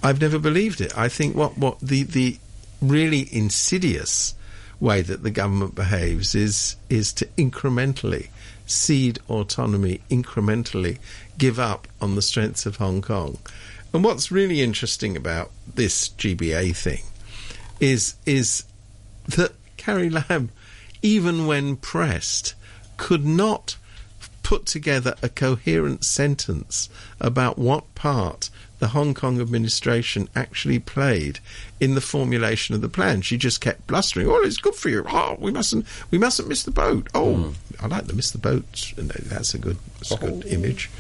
I've 0.02 0.20
never 0.20 0.38
believed 0.38 0.80
it. 0.80 0.96
I 0.96 1.08
think 1.08 1.36
what 1.36 1.56
what 1.58 1.80
the 1.80 2.02
the 2.02 2.38
really 2.80 3.28
insidious 3.32 4.34
way 4.78 5.00
that 5.02 5.22
the 5.22 5.30
government 5.30 5.74
behaves 5.74 6.34
is 6.34 6.76
is 6.88 7.12
to 7.14 7.26
incrementally 7.38 8.28
cede 8.66 9.18
autonomy, 9.28 10.00
incrementally 10.10 10.98
give 11.38 11.58
up 11.58 11.88
on 12.00 12.14
the 12.14 12.22
strengths 12.22 12.66
of 12.66 12.76
Hong 12.76 13.00
Kong. 13.00 13.38
And 13.92 14.04
what's 14.04 14.30
really 14.30 14.60
interesting 14.60 15.16
about 15.16 15.50
this 15.74 16.08
GBA 16.10 16.76
thing 16.76 17.02
is 17.80 18.14
is 18.26 18.64
that 19.28 19.52
Carrie 19.76 20.10
Lam, 20.10 20.50
even 21.02 21.46
when 21.46 21.76
pressed, 21.76 22.54
could 22.96 23.24
not 23.24 23.76
put 24.42 24.66
together 24.66 25.14
a 25.22 25.28
coherent 25.28 26.04
sentence 26.04 26.88
about 27.20 27.58
what 27.58 27.94
part 27.94 28.50
the 28.78 28.88
Hong 28.88 29.14
Kong 29.14 29.40
administration 29.40 30.28
actually 30.36 30.78
played 30.78 31.38
in 31.80 31.94
the 31.94 32.00
formulation 32.00 32.74
of 32.74 32.80
the 32.82 32.88
plan. 32.88 33.22
She 33.22 33.36
just 33.38 33.60
kept 33.60 33.86
blustering, 33.86 34.28
"Oh, 34.28 34.42
it's 34.42 34.58
good 34.58 34.74
for 34.74 34.88
you. 34.90 35.04
Oh, 35.08 35.36
we 35.38 35.50
mustn't, 35.50 35.86
we 36.10 36.18
mustn't 36.18 36.48
miss 36.48 36.62
the 36.64 36.70
boat. 36.70 37.08
Oh, 37.14 37.54
I 37.80 37.86
like 37.86 38.06
the 38.06 38.12
miss 38.14 38.30
the 38.32 38.38
boat. 38.38 38.92
And 38.96 39.10
That's 39.10 39.54
a 39.54 39.58
good, 39.58 39.78
that's 39.98 40.10
a 40.12 40.16
good 40.16 40.44
image. 40.46 40.90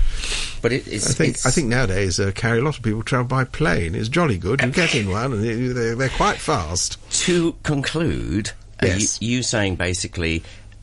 But 0.62 0.72
it, 0.72 0.86
it's, 0.88 1.10
I 1.10 1.12
think, 1.14 1.28
it's- 1.30 1.46
I 1.46 1.50
think 1.50 1.68
nowadays, 1.68 2.18
uh, 2.18 2.32
Carrie, 2.34 2.60
a 2.60 2.62
lot 2.62 2.76
of 2.78 2.82
people 2.82 3.02
travel 3.02 3.26
by 3.26 3.44
plane. 3.44 3.94
It's 3.94 4.08
jolly 4.08 4.38
good. 4.38 4.62
You 4.62 4.70
get 4.70 4.94
in 4.94 5.10
one, 5.10 5.32
and 5.34 5.44
they- 5.44 5.68
they're, 5.68 5.94
they're 5.94 6.08
quite 6.10 6.38
fast. 6.38 6.98
to 7.24 7.54
conclude, 7.62 8.50
uh, 8.82 8.86
Yes. 8.86 9.20
you, 9.20 9.36
you 9.36 9.42
saying 9.42 9.76
basically, 9.76 10.42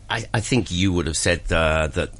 I, 0.10 0.26
I 0.34 0.42
think 0.42 0.70
you 0.72 0.94
would 0.94 1.08
have 1.08 1.18
said 1.18 1.42
uh, 1.52 1.88
that 1.88 2.12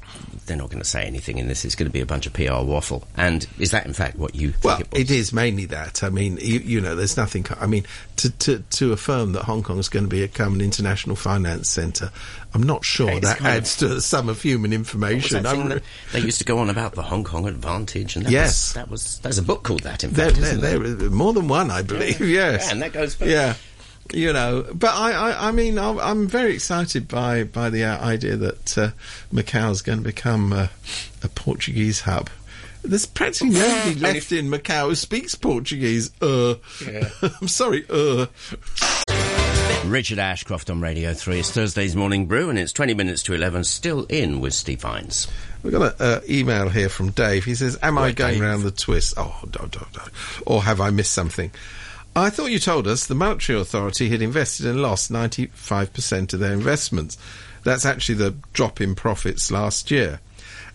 they're 0.46 0.56
not 0.56 0.68
going 0.68 0.82
to 0.82 0.88
say 0.88 1.04
anything 1.04 1.38
in 1.38 1.48
this. 1.48 1.64
It's 1.64 1.74
going 1.74 1.88
to 1.88 1.92
be 1.92 2.00
a 2.00 2.06
bunch 2.06 2.26
of 2.26 2.32
PR 2.34 2.62
waffle. 2.62 3.06
And 3.16 3.46
is 3.58 3.70
that 3.70 3.86
in 3.86 3.94
fact 3.94 4.16
what 4.18 4.34
you 4.34 4.52
think 4.52 4.64
Well, 4.64 4.80
it 4.80 4.92
was? 4.92 5.00
it 5.00 5.10
is 5.10 5.32
mainly 5.32 5.64
that. 5.66 6.02
I 6.04 6.10
mean, 6.10 6.36
you, 6.40 6.58
you 6.60 6.80
know, 6.80 6.94
there's 6.94 7.16
nothing. 7.16 7.46
I 7.58 7.66
mean, 7.66 7.86
to, 8.16 8.30
to 8.30 8.58
to 8.58 8.92
affirm 8.92 9.32
that 9.32 9.44
Hong 9.44 9.62
Kong 9.62 9.78
is 9.78 9.88
going 9.88 10.04
to 10.04 10.08
become 10.10 10.54
an 10.54 10.60
international 10.60 11.16
finance 11.16 11.68
centre, 11.70 12.10
I'm 12.52 12.62
not 12.62 12.84
sure 12.84 13.10
It's 13.10 13.26
that 13.26 13.38
kind 13.38 13.48
of- 13.50 13.56
adds 13.56 13.76
to 13.78 13.88
the 13.88 14.00
sum 14.00 14.28
of 14.28 14.40
human 14.42 14.72
information. 14.72 15.42
that 15.44 15.82
they 16.12 16.20
used 16.20 16.38
to 16.38 16.44
go 16.44 16.58
on 16.58 16.68
about 16.68 16.92
the 16.94 17.02
Hong 17.02 17.24
Kong 17.24 17.48
advantage, 17.48 18.16
and 18.16 18.26
that 18.26 18.30
Yes. 18.32 18.46
was, 18.46 18.72
that 18.74 18.90
was 18.90 19.18
there's 19.20 19.38
a 19.38 19.42
book 19.42 19.62
called 19.62 19.80
that. 19.84 20.04
In 20.04 20.10
fact, 20.10 20.36
there, 20.36 20.56
there? 20.56 20.78
there, 20.78 21.10
more 21.10 21.32
than 21.32 21.48
one, 21.48 21.70
I 21.70 21.82
believe. 21.82 22.20
Yes, 22.20 22.66
Yeah, 22.66 22.72
and 22.72 22.82
that 22.82 22.92
goes 22.92 23.14
for 23.14 23.24
yeah. 23.24 23.54
You 24.12 24.32
know, 24.32 24.66
but 24.72 24.94
I, 24.94 25.12
I, 25.12 25.48
I 25.48 25.50
mean, 25.52 25.78
I'm, 25.78 25.98
I'm 25.98 26.26
very 26.28 26.54
excited 26.54 27.08
by 27.08 27.44
by 27.44 27.70
the 27.70 27.84
uh, 27.84 27.98
idea 28.04 28.36
that 28.36 28.78
uh, 28.78 28.90
Macau 29.32 29.70
is 29.70 29.82
going 29.82 29.98
to 29.98 30.04
become 30.04 30.52
uh, 30.52 30.68
a 31.22 31.28
Portuguese 31.28 32.02
hub. 32.02 32.30
There's 32.82 33.06
practically 33.06 33.58
nobody 33.58 33.94
left 33.98 34.30
in 34.30 34.48
Macau 34.50 34.88
who 34.88 34.94
speaks 34.94 35.34
Portuguese. 35.34 36.10
Uh, 36.20 36.56
I'm 37.40 37.48
sorry. 37.48 37.84
Uh, 37.88 38.26
Richard 39.86 40.18
Ashcroft 40.18 40.70
on 40.70 40.80
Radio 40.80 41.12
3. 41.14 41.40
It's 41.40 41.50
Thursday's 41.50 41.94
Morning 41.96 42.26
Brew, 42.26 42.48
and 42.50 42.58
it's 42.58 42.72
20 42.72 42.94
minutes 42.94 43.22
to 43.24 43.34
11, 43.34 43.64
still 43.64 44.04
in 44.08 44.40
with 44.40 44.54
Steve 44.54 44.80
Vines. 44.80 45.28
We've 45.62 45.72
got 45.72 46.00
an 46.00 46.06
uh, 46.06 46.20
email 46.28 46.68
here 46.68 46.88
from 46.88 47.10
Dave. 47.10 47.44
He 47.44 47.54
says, 47.54 47.78
Am 47.82 47.98
I 47.98 48.12
going 48.12 48.34
Dave. 48.34 48.42
round 48.42 48.62
the 48.62 48.70
twist? 48.70 49.14
Oh, 49.16 49.38
no, 49.58 49.64
no, 49.74 49.86
no. 49.96 50.02
Or 50.46 50.62
have 50.62 50.80
I 50.80 50.90
missed 50.90 51.12
something? 51.12 51.50
I 52.16 52.30
thought 52.30 52.52
you 52.52 52.60
told 52.60 52.86
us 52.86 53.06
the 53.06 53.14
Monetary 53.14 53.58
Authority 53.58 54.08
had 54.08 54.22
invested 54.22 54.66
and 54.66 54.80
lost 54.80 55.10
95% 55.10 56.32
of 56.32 56.38
their 56.38 56.52
investments. 56.52 57.18
That's 57.64 57.84
actually 57.84 58.16
the 58.16 58.36
drop 58.52 58.80
in 58.80 58.94
profits 58.94 59.50
last 59.50 59.90
year. 59.90 60.20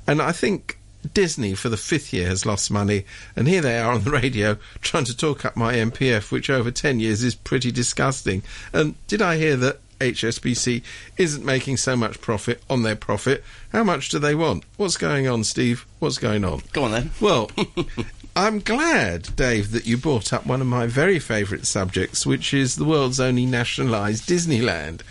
And 0.06 0.22
I 0.22 0.34
think 0.34 0.80
Disney, 1.14 1.56
for 1.56 1.70
the 1.70 1.78
fifth 1.78 2.12
year, 2.12 2.28
has 2.28 2.46
lost 2.46 2.70
money. 2.70 3.06
And 3.38 3.48
here 3.48 3.62
they 3.62 3.80
are 3.80 3.94
on 3.94 4.04
the 4.04 4.12
radio 4.12 4.58
trying 4.82 5.06
to 5.06 5.16
talk 5.16 5.46
up 5.46 5.56
my 5.56 5.76
MPF, 5.76 6.30
which 6.32 6.50
over 6.50 6.72
10 6.72 7.00
years 7.00 7.24
is 7.24 7.36
pretty 7.36 7.72
disgusting. 7.72 8.44
And 8.74 8.96
did 9.08 9.22
I 9.22 9.38
hear 9.38 9.56
that 9.58 9.80
HSBC 10.00 10.82
isn't 11.18 11.46
making 11.46 11.78
so 11.78 11.96
much 11.96 12.20
profit 12.22 12.62
on 12.70 12.84
their 12.84 12.96
profit? 12.96 13.44
How 13.72 13.84
much 13.84 14.10
do 14.10 14.20
they 14.20 14.36
want? 14.36 14.66
What's 14.78 14.98
going 14.98 15.28
on, 15.28 15.44
Steve? 15.44 15.86
What's 16.00 16.18
going 16.18 16.44
on? 16.44 16.64
Go 16.74 16.84
on 16.84 16.92
then. 16.92 17.12
Well, 17.22 17.50
I'm 18.40 18.60
glad, 18.60 19.36
Dave, 19.36 19.72
that 19.74 19.86
you 19.86 19.98
brought 19.98 20.32
up 20.32 20.46
one 20.46 20.62
of 20.62 20.68
my 20.68 20.88
very 20.88 21.20
favourite 21.20 21.66
subjects, 21.66 22.26
which 22.26 22.54
is 22.54 22.78
the 22.78 22.86
world's 22.86 23.20
only 23.20 23.46
nationalised 23.46 24.30
Disneyland. 24.30 25.02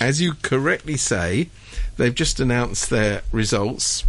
As 0.00 0.22
you 0.22 0.32
correctly 0.40 0.96
say, 0.96 1.50
they've 1.98 2.14
just 2.14 2.40
announced 2.40 2.88
their 2.88 3.20
results. 3.30 4.04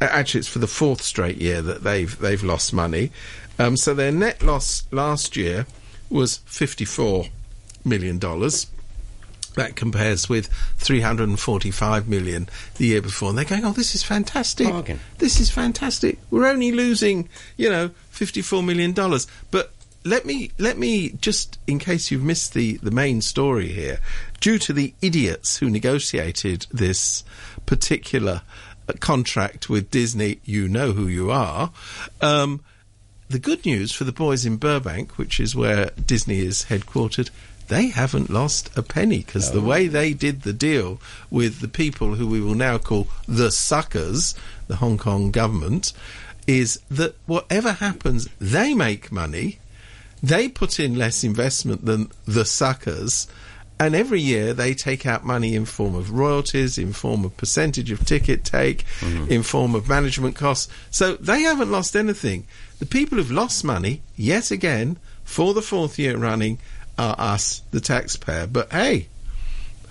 Actually, 0.00 0.38
it's 0.38 0.48
for 0.48 0.60
the 0.60 0.66
fourth 0.66 1.02
straight 1.02 1.36
year 1.36 1.60
that 1.60 1.84
they've 1.84 2.18
they've 2.18 2.42
lost 2.42 2.72
money. 2.72 3.12
Um, 3.58 3.76
so 3.76 3.92
their 3.92 4.12
net 4.12 4.42
loss 4.42 4.84
last 4.90 5.36
year 5.36 5.66
was 6.08 6.38
fifty-four 6.46 7.26
million 7.84 8.18
dollars. 8.18 8.66
That 9.56 9.74
compares 9.74 10.28
with 10.28 10.46
345 10.76 12.08
million 12.08 12.48
the 12.76 12.86
year 12.86 13.02
before. 13.02 13.30
And 13.30 13.38
they're 13.38 13.44
going, 13.44 13.64
oh, 13.64 13.72
this 13.72 13.94
is 13.94 14.02
fantastic. 14.02 14.68
Bargain. 14.68 15.00
This 15.18 15.40
is 15.40 15.50
fantastic. 15.50 16.18
We're 16.30 16.46
only 16.46 16.72
losing, 16.72 17.28
you 17.56 17.68
know, 17.68 17.90
54 18.10 18.62
million 18.62 18.92
dollars. 18.92 19.26
But 19.50 19.72
let 20.04 20.24
me 20.24 20.52
let 20.58 20.78
me 20.78 21.10
just 21.20 21.58
in 21.66 21.78
case 21.78 22.10
you've 22.10 22.22
missed 22.22 22.54
the 22.54 22.76
the 22.76 22.90
main 22.90 23.20
story 23.20 23.68
here, 23.68 23.98
due 24.40 24.58
to 24.60 24.72
the 24.72 24.94
idiots 25.02 25.56
who 25.56 25.68
negotiated 25.68 26.66
this 26.70 27.24
particular 27.66 28.42
uh, 28.88 28.92
contract 29.00 29.68
with 29.68 29.90
Disney, 29.90 30.38
you 30.44 30.68
know 30.68 30.92
who 30.92 31.06
you 31.08 31.30
are. 31.30 31.72
Um, 32.20 32.62
the 33.28 33.38
good 33.40 33.66
news 33.66 33.90
for 33.92 34.04
the 34.04 34.12
boys 34.12 34.46
in 34.46 34.56
Burbank, 34.56 35.18
which 35.18 35.40
is 35.40 35.56
where 35.56 35.90
Disney 36.06 36.38
is 36.38 36.66
headquartered, 36.66 37.30
they 37.68 37.88
haven't 37.88 38.30
lost 38.30 38.76
a 38.76 38.82
penny 38.82 39.18
because 39.18 39.52
the 39.52 39.60
way 39.60 39.88
they 39.88 40.12
did 40.12 40.42
the 40.42 40.52
deal 40.52 41.00
with 41.30 41.60
the 41.60 41.68
people 41.68 42.14
who 42.14 42.26
we 42.26 42.40
will 42.40 42.54
now 42.54 42.78
call 42.78 43.08
the 43.26 43.50
suckers, 43.50 44.34
the 44.68 44.76
Hong 44.76 44.98
Kong 44.98 45.30
government, 45.30 45.92
is 46.46 46.80
that 46.90 47.16
whatever 47.26 47.72
happens, 47.72 48.28
they 48.40 48.74
make 48.74 49.10
money, 49.10 49.58
they 50.22 50.48
put 50.48 50.78
in 50.78 50.96
less 50.96 51.24
investment 51.24 51.84
than 51.84 52.10
the 52.24 52.44
suckers. 52.44 53.26
And 53.78 53.94
every 53.94 54.20
year 54.20 54.54
they 54.54 54.72
take 54.72 55.04
out 55.04 55.24
money 55.24 55.54
in 55.54 55.66
form 55.66 55.94
of 55.94 56.12
royalties, 56.12 56.78
in 56.78 56.94
form 56.94 57.24
of 57.26 57.36
percentage 57.36 57.90
of 57.90 58.06
ticket 58.06 58.42
take, 58.42 58.86
mm-hmm. 59.00 59.30
in 59.30 59.42
form 59.42 59.74
of 59.74 59.88
management 59.88 60.34
costs. 60.34 60.72
So 60.90 61.16
they 61.16 61.42
haven't 61.42 61.70
lost 61.70 61.94
anything. 61.94 62.46
The 62.78 62.86
people 62.86 63.18
who've 63.18 63.30
lost 63.30 63.64
money, 63.64 64.00
yet 64.16 64.50
again, 64.50 64.96
for 65.24 65.52
the 65.52 65.60
fourth 65.60 65.98
year 65.98 66.16
running, 66.16 66.58
are 66.98 67.14
us, 67.18 67.62
the 67.70 67.80
taxpayer. 67.80 68.46
But 68.46 68.72
hey, 68.72 69.08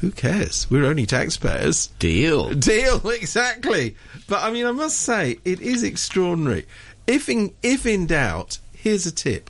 who 0.01 0.11
cares? 0.11 0.67
We're 0.69 0.85
only 0.85 1.05
taxpayers. 1.05 1.87
Deal. 1.99 2.49
Deal, 2.53 3.07
exactly. 3.09 3.95
But 4.27 4.43
I 4.43 4.51
mean, 4.51 4.65
I 4.65 4.71
must 4.71 4.97
say, 4.99 5.39
it 5.45 5.61
is 5.61 5.83
extraordinary. 5.83 6.65
If 7.07 7.29
in, 7.29 7.53
if 7.63 7.85
in 7.85 8.07
doubt, 8.07 8.57
here's 8.73 9.05
a 9.05 9.11
tip. 9.11 9.49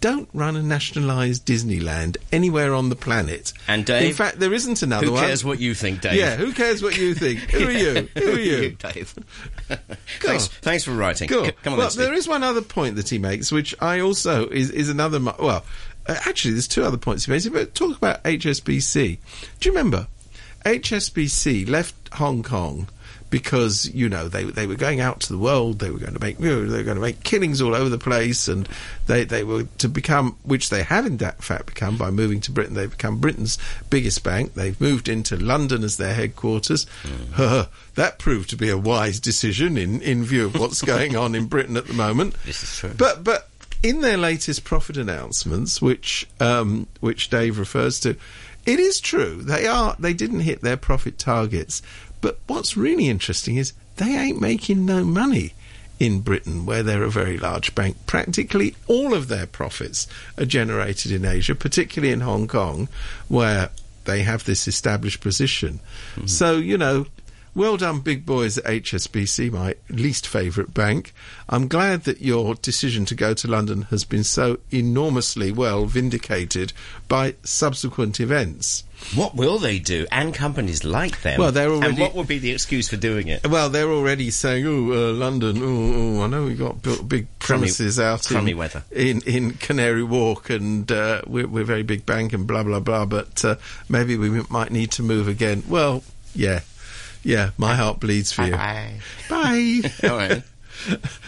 Don't 0.00 0.28
run 0.34 0.54
a 0.54 0.62
nationalised 0.62 1.46
Disneyland 1.46 2.18
anywhere 2.30 2.74
on 2.74 2.90
the 2.90 2.96
planet. 2.96 3.54
And 3.66 3.86
Dave, 3.86 4.10
in 4.10 4.12
fact, 4.14 4.38
there 4.38 4.52
isn't 4.52 4.82
another 4.82 5.06
one. 5.06 5.14
Who 5.14 5.14
one. 5.14 5.24
cares 5.24 5.44
what 5.46 5.60
you 5.60 5.72
think, 5.72 6.02
Dave? 6.02 6.14
Yeah, 6.16 6.36
who 6.36 6.52
cares 6.52 6.82
what 6.82 6.98
you 6.98 7.14
think? 7.14 7.38
Who 7.50 7.68
are 7.68 7.70
you? 7.70 8.08
Who 8.14 8.32
are 8.32 8.38
you? 8.38 8.70
Dave? 8.78 9.14
thanks, 10.20 10.48
thanks 10.48 10.84
for 10.84 10.90
writing. 10.92 11.28
Cool. 11.28 11.46
C- 11.46 11.52
Come 11.62 11.72
on, 11.74 11.78
well, 11.78 11.88
then, 11.88 12.04
there 12.04 12.14
is 12.14 12.28
one 12.28 12.42
other 12.42 12.60
point 12.60 12.96
that 12.96 13.08
he 13.08 13.18
makes, 13.18 13.50
which 13.50 13.74
I 13.80 14.00
also 14.00 14.46
is 14.48 14.68
is 14.70 14.90
another. 14.90 15.18
Well, 15.20 15.64
uh, 16.06 16.16
actually, 16.26 16.52
there's 16.52 16.68
two 16.68 16.84
other 16.84 16.96
points 16.98 17.24
he 17.24 17.32
makes. 17.32 17.48
But 17.48 17.74
talk 17.74 17.96
about 17.96 18.22
HSBC. 18.24 19.18
Do 19.60 19.68
you 19.68 19.74
remember 19.74 20.06
HSBC 20.64 21.68
left 21.68 21.94
Hong 22.14 22.42
Kong? 22.42 22.88
Because 23.30 23.92
you 23.92 24.08
know 24.08 24.28
they 24.28 24.44
they 24.44 24.68
were 24.68 24.76
going 24.76 25.00
out 25.00 25.18
to 25.20 25.32
the 25.32 25.38
world, 25.38 25.80
they 25.80 25.90
were 25.90 25.98
going 25.98 26.14
to 26.14 26.20
make 26.20 26.38
you 26.38 26.68
they 26.68 26.76
were 26.76 26.84
going 26.84 26.98
to 26.98 27.00
make 27.00 27.24
killings 27.24 27.60
all 27.60 27.74
over 27.74 27.88
the 27.88 27.98
place, 27.98 28.46
and 28.46 28.68
they 29.08 29.24
they 29.24 29.42
were 29.42 29.64
to 29.78 29.88
become, 29.88 30.36
which 30.44 30.70
they 30.70 30.84
have 30.84 31.04
in 31.04 31.18
fact 31.18 31.66
become 31.66 31.96
by 31.96 32.12
moving 32.12 32.40
to 32.42 32.52
Britain. 32.52 32.74
They've 32.74 32.88
become 32.88 33.18
Britain's 33.18 33.58
biggest 33.90 34.22
bank. 34.22 34.54
They've 34.54 34.80
moved 34.80 35.08
into 35.08 35.36
London 35.36 35.82
as 35.82 35.96
their 35.96 36.14
headquarters. 36.14 36.86
that 37.96 38.18
proved 38.20 38.50
to 38.50 38.56
be 38.56 38.68
a 38.68 38.78
wise 38.78 39.18
decision 39.18 39.78
in 39.78 40.00
in 40.00 40.22
view 40.22 40.46
of 40.46 40.54
what's 40.54 40.82
going 40.94 41.16
on 41.16 41.34
in 41.34 41.46
Britain 41.46 41.76
at 41.76 41.88
the 41.88 41.94
moment. 41.94 42.36
This 42.44 42.62
is 42.62 42.76
true. 42.76 42.94
But 42.96 43.24
but 43.24 43.48
in 43.82 44.00
their 44.00 44.16
latest 44.16 44.64
profit 44.64 44.96
announcements, 44.96 45.82
which 45.82 46.26
um, 46.40 46.86
which 47.00 47.30
Dave 47.30 47.58
refers 47.58 48.00
to, 48.00 48.16
it 48.66 48.80
is 48.80 49.00
true 49.00 49.42
they 49.42 49.66
are 49.66 49.96
they 49.98 50.14
didn't 50.14 50.40
hit 50.40 50.60
their 50.62 50.76
profit 50.76 51.18
targets. 51.18 51.82
But 52.20 52.38
what's 52.46 52.76
really 52.76 53.08
interesting 53.08 53.56
is 53.56 53.72
they 53.96 54.16
ain't 54.16 54.40
making 54.40 54.86
no 54.86 55.04
money 55.04 55.52
in 56.00 56.20
Britain, 56.20 56.66
where 56.66 56.82
they're 56.82 57.04
a 57.04 57.10
very 57.10 57.38
large 57.38 57.74
bank. 57.74 57.96
Practically 58.06 58.74
all 58.86 59.14
of 59.14 59.28
their 59.28 59.46
profits 59.46 60.06
are 60.38 60.44
generated 60.44 61.12
in 61.12 61.24
Asia, 61.24 61.54
particularly 61.54 62.12
in 62.12 62.20
Hong 62.20 62.48
Kong, 62.48 62.88
where 63.28 63.70
they 64.04 64.22
have 64.22 64.44
this 64.44 64.66
established 64.68 65.20
position. 65.20 65.80
So 66.26 66.56
you 66.56 66.78
know. 66.78 67.06
Well 67.56 67.76
done, 67.76 68.00
big 68.00 68.26
boys 68.26 68.58
at 68.58 68.64
HSBC, 68.64 69.52
my 69.52 69.76
least 69.88 70.26
favourite 70.26 70.74
bank. 70.74 71.14
I'm 71.48 71.68
glad 71.68 72.02
that 72.02 72.20
your 72.20 72.56
decision 72.56 73.04
to 73.06 73.14
go 73.14 73.32
to 73.32 73.46
London 73.46 73.82
has 73.90 74.02
been 74.02 74.24
so 74.24 74.58
enormously 74.72 75.52
well 75.52 75.86
vindicated 75.86 76.72
by 77.06 77.36
subsequent 77.44 78.18
events. 78.18 78.82
What 79.14 79.36
will 79.36 79.58
they 79.58 79.78
do? 79.78 80.04
And 80.10 80.34
companies 80.34 80.82
like 80.82 81.22
them. 81.22 81.38
Well, 81.38 81.52
they're 81.52 81.68
already- 81.70 81.90
And 81.90 81.98
what 81.98 82.16
would 82.16 82.26
be 82.26 82.38
the 82.38 82.50
excuse 82.50 82.88
for 82.88 82.96
doing 82.96 83.28
it? 83.28 83.46
Well, 83.46 83.68
they're 83.70 83.90
already 83.90 84.30
saying, 84.30 84.66
"Oh, 84.66 85.10
uh, 85.10 85.12
London. 85.12 85.58
Oh, 85.62 86.18
oh, 86.20 86.24
I 86.24 86.26
know 86.26 86.46
we 86.46 86.54
got 86.54 86.82
built 86.82 87.08
big 87.08 87.26
premises 87.38 88.00
out 88.00 88.24
crummy 88.24 88.52
in, 88.52 88.56
weather. 88.56 88.82
in 88.90 89.20
in 89.26 89.52
Canary 89.52 90.02
Wharf, 90.02 90.50
and 90.50 90.90
uh, 90.90 91.22
we're, 91.26 91.46
we're 91.46 91.62
a 91.62 91.66
very 91.66 91.82
big 91.84 92.04
bank, 92.04 92.32
and 92.32 92.46
blah 92.48 92.64
blah 92.64 92.80
blah. 92.80 93.04
But 93.04 93.44
uh, 93.44 93.56
maybe 93.88 94.16
we 94.16 94.42
might 94.48 94.72
need 94.72 94.90
to 94.92 95.02
move 95.04 95.28
again." 95.28 95.62
Well, 95.68 96.02
yeah, 96.34 96.60
yeah. 97.24 97.50
My 97.58 97.74
heart 97.74 98.00
bleeds 98.00 98.32
for 98.32 98.44
you. 98.44 98.52
Bye. 99.28 99.80
Bye. 100.00 100.42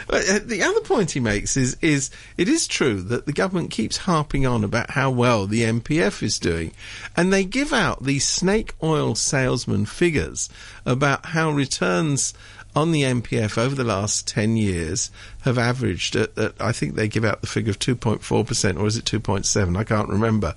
Uh, 0.09 0.39
the 0.45 0.63
other 0.63 0.81
point 0.81 1.13
he 1.13 1.21
makes 1.21 1.57
is 1.57 1.77
is 1.81 2.11
it 2.37 2.49
is 2.49 2.67
true 2.67 3.01
that 3.01 3.27
the 3.27 3.33
government 3.33 3.71
keeps 3.71 3.97
harping 3.97 4.45
on 4.47 4.63
about 4.65 4.91
how 4.91 5.11
well 5.11 5.47
the 5.47 5.63
MPF 5.63 6.23
is 6.23 6.39
doing, 6.39 6.73
and 7.17 7.33
they 7.33 7.45
give 7.45 7.73
out 7.73 8.05
these 8.05 8.27
snake 8.27 8.75
oil 8.83 9.15
salesman 9.15 9.87
figures 9.87 10.49
about 10.85 11.27
how 11.27 11.51
returns 11.51 12.35
on 12.77 12.93
the 12.93 13.03
MPF 13.03 13.57
over 13.57 13.75
the 13.75 13.85
last 13.85 14.29
10 14.29 14.59
years 14.59 15.11
have 15.43 15.57
averaged 15.57 16.15
at, 16.15 16.37
at 16.37 16.53
I 16.61 16.73
think 16.73 16.95
they 16.95 17.09
give 17.09 17.25
out 17.25 17.41
the 17.41 17.47
figure 17.47 17.71
of 17.71 17.79
2.4% 17.79 18.79
or 18.79 18.87
is 18.87 18.99
it 18.99 19.07
2.7 19.07 19.79
I 19.79 19.85
can't 19.85 20.11
remember 20.11 20.55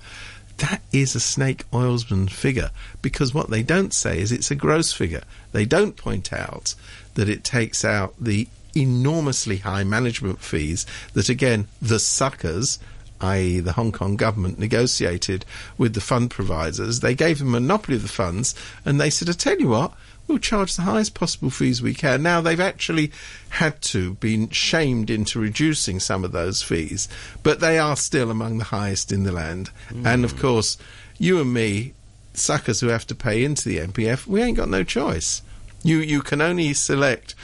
that 0.60 0.82
is 0.92 1.14
a 1.14 1.20
snake 1.20 1.64
oilsman 1.72 2.28
figure 2.28 2.70
because 3.02 3.34
what 3.34 3.50
they 3.50 3.62
don't 3.62 3.92
say 3.92 4.20
is 4.20 4.32
it's 4.32 4.50
a 4.50 4.54
gross 4.54 4.92
figure. 4.92 5.22
They 5.52 5.64
don't 5.64 5.96
point 5.96 6.32
out 6.32 6.74
that 7.14 7.28
it 7.28 7.44
takes 7.44 7.84
out 7.84 8.14
the 8.20 8.48
enormously 8.74 9.58
high 9.58 9.84
management 9.84 10.40
fees 10.40 10.86
that, 11.14 11.28
again, 11.28 11.66
the 11.82 11.98
suckers, 11.98 12.78
i.e., 13.20 13.60
the 13.60 13.72
Hong 13.72 13.92
Kong 13.92 14.16
government, 14.16 14.58
negotiated 14.58 15.44
with 15.76 15.94
the 15.94 16.00
fund 16.00 16.30
providers. 16.30 17.00
They 17.00 17.14
gave 17.14 17.38
them 17.38 17.50
monopoly 17.50 17.96
of 17.96 18.02
the 18.02 18.08
funds 18.08 18.54
and 18.84 19.00
they 19.00 19.10
said, 19.10 19.28
I 19.28 19.32
tell 19.32 19.58
you 19.58 19.68
what, 19.68 19.92
we'll 20.30 20.38
charge 20.38 20.76
the 20.76 20.82
highest 20.82 21.12
possible 21.12 21.50
fees 21.50 21.82
we 21.82 21.92
can. 21.92 22.22
Now, 22.22 22.40
they've 22.40 22.60
actually 22.60 23.10
had 23.50 23.82
to 23.82 24.14
be 24.14 24.48
shamed 24.52 25.10
into 25.10 25.40
reducing 25.40 25.98
some 25.98 26.24
of 26.24 26.30
those 26.30 26.62
fees, 26.62 27.08
but 27.42 27.58
they 27.58 27.78
are 27.78 27.96
still 27.96 28.30
among 28.30 28.58
the 28.58 28.64
highest 28.64 29.10
in 29.10 29.24
the 29.24 29.32
land. 29.32 29.70
And 30.04 30.24
of 30.24 30.32
hmm. 30.32 30.38
course, 30.38 30.78
you 31.18 31.40
and 31.40 31.52
me, 31.52 31.94
suckers 32.32 32.80
who 32.80 32.86
have 32.86 33.06
to 33.08 33.14
pay 33.14 33.44
into 33.44 33.68
the 33.68 33.78
MPF, 33.78 34.26
we 34.28 34.40
ain't 34.40 34.56
got 34.56 34.68
no 34.68 34.84
choice. 34.84 35.42
You 35.82 35.98
you 35.98 36.22
can 36.22 36.40
only 36.40 36.72
select 36.74 37.34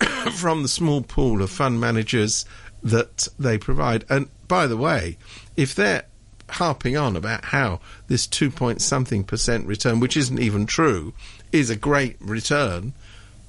from 0.32 0.62
the 0.62 0.68
small 0.68 1.00
pool 1.00 1.42
of 1.42 1.50
fund 1.50 1.80
managers 1.80 2.44
that 2.82 3.28
they 3.38 3.56
provide. 3.56 4.04
And 4.10 4.28
by 4.46 4.66
the 4.66 4.76
way, 4.76 5.16
if 5.56 5.74
they're 5.74 6.04
harping 6.50 6.96
on 6.96 7.16
about 7.16 7.46
how 7.46 7.80
this 8.08 8.26
two 8.26 8.50
point 8.50 8.80
something 8.80 9.24
percent 9.24 9.66
return, 9.66 10.00
which 10.00 10.16
isn't 10.16 10.38
even 10.38 10.66
true, 10.66 11.14
is 11.52 11.70
a 11.70 11.76
great 11.76 12.16
return, 12.20 12.92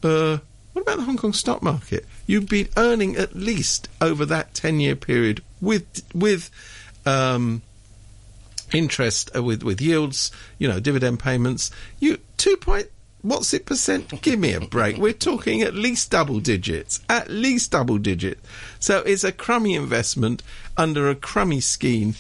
uh, 0.04 0.38
what 0.74 0.82
about 0.84 0.98
the 0.98 1.04
Hong 1.04 1.18
Kong 1.18 1.34
stock 1.34 1.62
market? 1.62 2.06
You've 2.26 2.48
been 2.48 2.70
earning 2.78 3.18
at 3.18 3.36
least 3.36 3.90
over 4.00 4.26
that 4.26 4.54
ten 4.54 4.80
year 4.80 4.96
period 4.96 5.44
with 5.62 6.04
with 6.14 6.50
um, 7.06 7.62
interest 8.74 9.32
uh, 9.36 9.44
with 9.44 9.64
with 9.64 9.82
yields, 9.82 10.32
you 10.58 10.68
know, 10.68 10.80
dividend 10.80 11.20
payments. 11.20 11.72
You 12.00 12.20
two 12.38 12.58
point 12.58 12.88
what's 13.22 13.54
it 13.54 13.66
percent? 13.66 14.22
Give 14.22 14.40
me 14.40 14.54
a 14.54 14.62
break. 14.62 14.98
We're 14.98 15.14
talking 15.14 15.62
at 15.62 15.74
least 15.74 16.12
double 16.12 16.40
digits, 16.40 17.02
at 17.10 17.30
least 17.30 17.72
double 17.72 17.98
digit. 17.98 18.40
So 18.80 19.00
it's 19.00 19.24
a 19.24 19.32
crummy 19.32 19.76
investment 19.76 20.44
under 20.78 21.10
a 21.10 21.16
crummy 21.16 21.60
scheme 21.60 22.16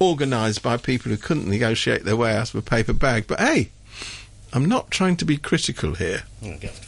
organised 0.00 0.62
by 0.62 0.76
people 0.76 1.10
who 1.10 1.18
couldn't 1.18 1.48
negotiate 1.48 2.04
their 2.04 2.16
way 2.16 2.34
out 2.34 2.48
of 2.48 2.54
a 2.56 2.62
paper 2.62 2.92
bag. 2.92 3.26
But 3.26 3.40
hey, 3.40 3.70
I'm 4.52 4.66
not 4.66 4.90
trying 4.90 5.16
to 5.16 5.24
be 5.24 5.36
critical 5.36 5.94
here. 5.94 6.22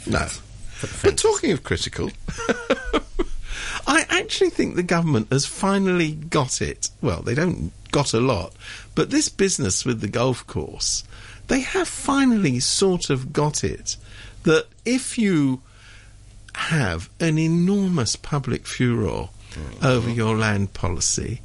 No. 0.06 0.26
But 1.02 1.16
talking 1.16 1.52
of 1.52 1.62
critical, 1.62 2.10
I 3.86 4.04
actually 4.08 4.50
think 4.50 4.74
the 4.74 4.82
government 4.82 5.28
has 5.30 5.46
finally 5.46 6.12
got 6.12 6.60
it. 6.60 6.90
Well, 7.00 7.22
they 7.22 7.34
don't 7.34 7.72
got 7.92 8.14
a 8.14 8.20
lot, 8.20 8.52
but 8.94 9.10
this 9.10 9.28
business 9.28 9.84
with 9.84 10.00
the 10.00 10.08
golf 10.08 10.46
course, 10.46 11.04
they 11.48 11.60
have 11.60 11.86
finally 11.86 12.58
sort 12.58 13.10
of 13.10 13.32
got 13.32 13.62
it 13.62 13.96
that 14.42 14.66
if 14.84 15.18
you 15.18 15.62
have 16.54 17.08
an 17.20 17.38
enormous 17.38 18.16
public 18.16 18.66
furor 18.66 19.28
over 19.82 20.10
your 20.10 20.36
land 20.36 20.74
policy, 20.74 21.40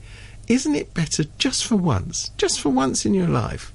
isn't 0.48 0.76
it 0.76 0.94
better 0.94 1.26
just 1.38 1.66
for 1.66 1.76
once, 1.76 2.32
just 2.38 2.60
for 2.60 2.70
once 2.70 3.06
in 3.06 3.14
your 3.14 3.28
life, 3.28 3.74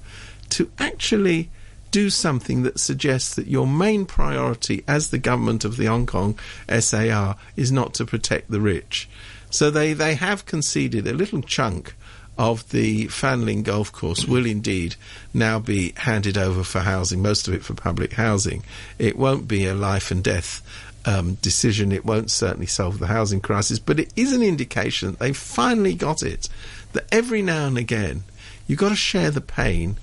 to 0.51 0.71
actually 0.79 1.51
do 1.93 2.11
something 2.11 2.65
that 2.65 2.81
suggests 2.81 3.37
that 3.37 3.47
your 3.47 3.69
main 3.69 4.05
priority 4.07 4.83
as 4.89 5.11
the 5.11 5.19
government 5.19 5.65
of 5.65 5.77
the 5.77 5.87
Hong 5.87 6.07
Kong 6.07 6.37
SAR 6.69 7.37
is 7.55 7.71
not 7.71 7.95
to 7.95 8.05
protect 8.05 8.51
the 8.51 8.61
rich. 8.61 9.09
So 9.51 9.71
they, 9.71 9.93
they 9.93 10.15
have 10.15 10.47
conceded 10.47 11.07
a 11.07 11.13
little 11.13 11.43
chunk 11.43 11.95
of 12.39 12.69
the 12.71 13.07
Fanling 13.09 13.63
golf 13.63 13.93
course 13.93 14.25
will 14.25 14.47
indeed 14.47 14.97
now 15.35 15.59
be 15.59 15.93
handed 15.97 16.39
over 16.39 16.65
for 16.65 16.81
housing, 16.81 17.21
most 17.21 17.47
of 17.47 17.55
it 17.55 17.63
for 17.63 17.75
public 17.75 18.15
housing. 18.15 18.65
It 18.99 19.17
won't 19.17 19.47
be 19.47 19.67
a 19.67 19.75
life 19.75 20.11
and 20.11 20.25
death 20.25 20.63
um, 21.05 21.35
decision. 21.35 21.93
It 21.93 22.05
won't 22.05 22.31
certainly 22.31 22.67
solve 22.67 22.99
the 22.99 23.07
housing 23.09 23.41
crisis, 23.41 23.79
but 23.79 24.01
it 24.01 24.13
is 24.17 24.33
an 24.33 24.43
indication 24.43 25.17
they've 25.21 25.37
finally 25.37 25.95
got 25.95 26.23
it. 26.23 26.49
That 26.95 27.07
every 27.13 27.43
now 27.43 27.67
and 27.67 27.79
again, 27.79 28.25
you've 28.67 28.79
got 28.79 28.91
to 28.91 28.97
share 28.97 29.31
the 29.31 29.41
pain. 29.41 29.97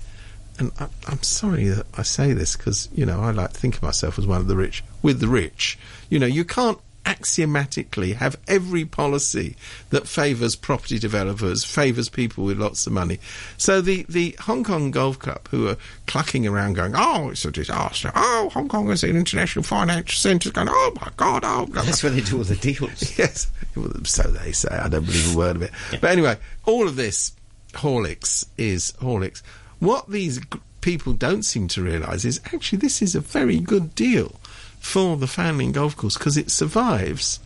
And 0.60 0.70
I, 0.78 0.88
I'm 1.08 1.22
sorry 1.22 1.68
that 1.68 1.86
I 1.96 2.02
say 2.02 2.34
this 2.34 2.54
because, 2.54 2.88
you 2.94 3.06
know, 3.06 3.20
I 3.20 3.30
like 3.30 3.54
to 3.54 3.58
think 3.58 3.76
of 3.76 3.82
myself 3.82 4.18
as 4.18 4.26
one 4.26 4.42
of 4.42 4.46
the 4.46 4.56
rich 4.56 4.84
with 5.02 5.18
the 5.20 5.26
rich. 5.28 5.78
You 6.10 6.18
know, 6.18 6.26
you 6.26 6.44
can't 6.44 6.78
axiomatically 7.06 8.12
have 8.12 8.36
every 8.46 8.84
policy 8.84 9.56
that 9.88 10.06
favours 10.06 10.54
property 10.54 10.98
developers, 10.98 11.64
favours 11.64 12.10
people 12.10 12.44
with 12.44 12.58
lots 12.58 12.86
of 12.86 12.92
money. 12.92 13.18
So 13.56 13.80
the, 13.80 14.04
the 14.06 14.36
Hong 14.40 14.62
Kong 14.62 14.90
Golf 14.90 15.18
Club, 15.18 15.48
who 15.48 15.66
are 15.66 15.78
clucking 16.06 16.46
around 16.46 16.74
going, 16.74 16.92
oh, 16.94 17.30
it's 17.30 17.46
a 17.46 17.50
disaster. 17.50 18.12
Oh, 18.14 18.50
Hong 18.52 18.68
Kong 18.68 18.90
is 18.90 19.02
an 19.02 19.16
international 19.16 19.62
financial 19.62 20.14
centre. 20.16 20.50
Going, 20.50 20.68
oh 20.70 20.92
my 21.00 21.08
God, 21.16 21.42
oh. 21.42 21.64
blah, 21.64 21.64
blah." 21.64 21.82
That's 21.84 22.02
where 22.02 22.12
they 22.12 22.20
do 22.20 22.36
all 22.36 22.44
the 22.44 22.56
deals. 22.56 23.00
Yes, 23.18 23.48
Well, 23.74 24.04
so 24.04 24.22
they 24.22 24.52
say. 24.52 24.68
I 24.68 24.88
don't 24.88 25.04
believe 25.06 25.34
a 25.34 25.38
word 25.38 25.56
of 25.56 25.62
it. 25.62 25.72
But 26.00 26.10
anyway, 26.10 26.36
all 26.66 26.86
of 26.86 26.96
this 26.96 27.32
Horlicks 27.72 28.46
is 28.56 28.92
Horlicks. 29.00 29.42
What 29.80 30.08
these 30.08 30.40
people 30.80 31.12
don't 31.12 31.42
seem 31.42 31.68
to 31.68 31.82
realise 31.82 32.24
is 32.24 32.40
actually 32.52 32.78
this 32.78 33.02
is 33.02 33.14
a 33.14 33.20
very 33.20 33.58
good 33.58 33.94
deal 33.94 34.40
for 34.78 35.16
the 35.16 35.26
Fanling 35.26 35.72
Golf 35.72 35.96
Course 35.96 36.16
because 36.16 36.36
it 36.36 36.50
survives 36.50 37.40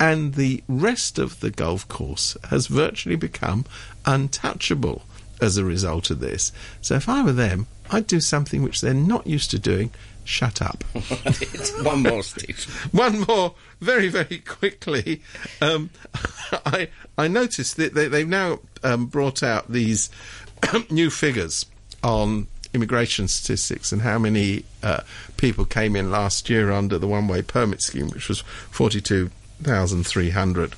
and 0.00 0.34
the 0.34 0.62
rest 0.68 1.18
of 1.18 1.40
the 1.40 1.50
golf 1.50 1.86
course 1.88 2.36
has 2.50 2.68
virtually 2.68 3.16
become 3.16 3.64
untouchable 4.06 5.02
as 5.40 5.56
a 5.56 5.64
result 5.64 6.10
of 6.10 6.20
this. 6.20 6.52
So 6.80 6.94
if 6.94 7.08
I 7.08 7.22
were 7.22 7.32
them, 7.32 7.66
I'd 7.90 8.06
do 8.06 8.20
something 8.20 8.62
which 8.62 8.80
they're 8.80 8.94
not 8.94 9.26
used 9.26 9.50
to 9.52 9.58
doing. 9.58 9.90
Shut 10.24 10.60
up. 10.60 10.84
one 11.82 12.02
more, 12.02 12.22
Steve. 12.22 12.64
One 12.92 13.24
more, 13.26 13.54
very, 13.80 14.08
very 14.08 14.38
quickly. 14.38 15.22
Um, 15.60 15.90
I 16.66 16.88
I 17.16 17.28
noticed 17.28 17.76
that 17.78 17.94
they, 17.94 18.08
they've 18.08 18.28
now 18.28 18.60
um, 18.84 19.06
brought 19.06 19.42
out 19.42 19.70
these 19.72 20.10
new 20.90 21.10
figures 21.10 21.66
on 22.02 22.46
immigration 22.74 23.28
statistics 23.28 23.92
and 23.92 24.02
how 24.02 24.18
many 24.18 24.64
uh, 24.82 25.00
people 25.36 25.64
came 25.64 25.96
in 25.96 26.10
last 26.10 26.50
year 26.50 26.70
under 26.70 26.98
the 26.98 27.06
one-way 27.06 27.42
permit 27.42 27.82
scheme, 27.82 28.08
which 28.10 28.28
was 28.28 28.40
forty-two 28.70 29.30
thousand 29.62 30.06
three 30.06 30.30
hundred 30.30 30.74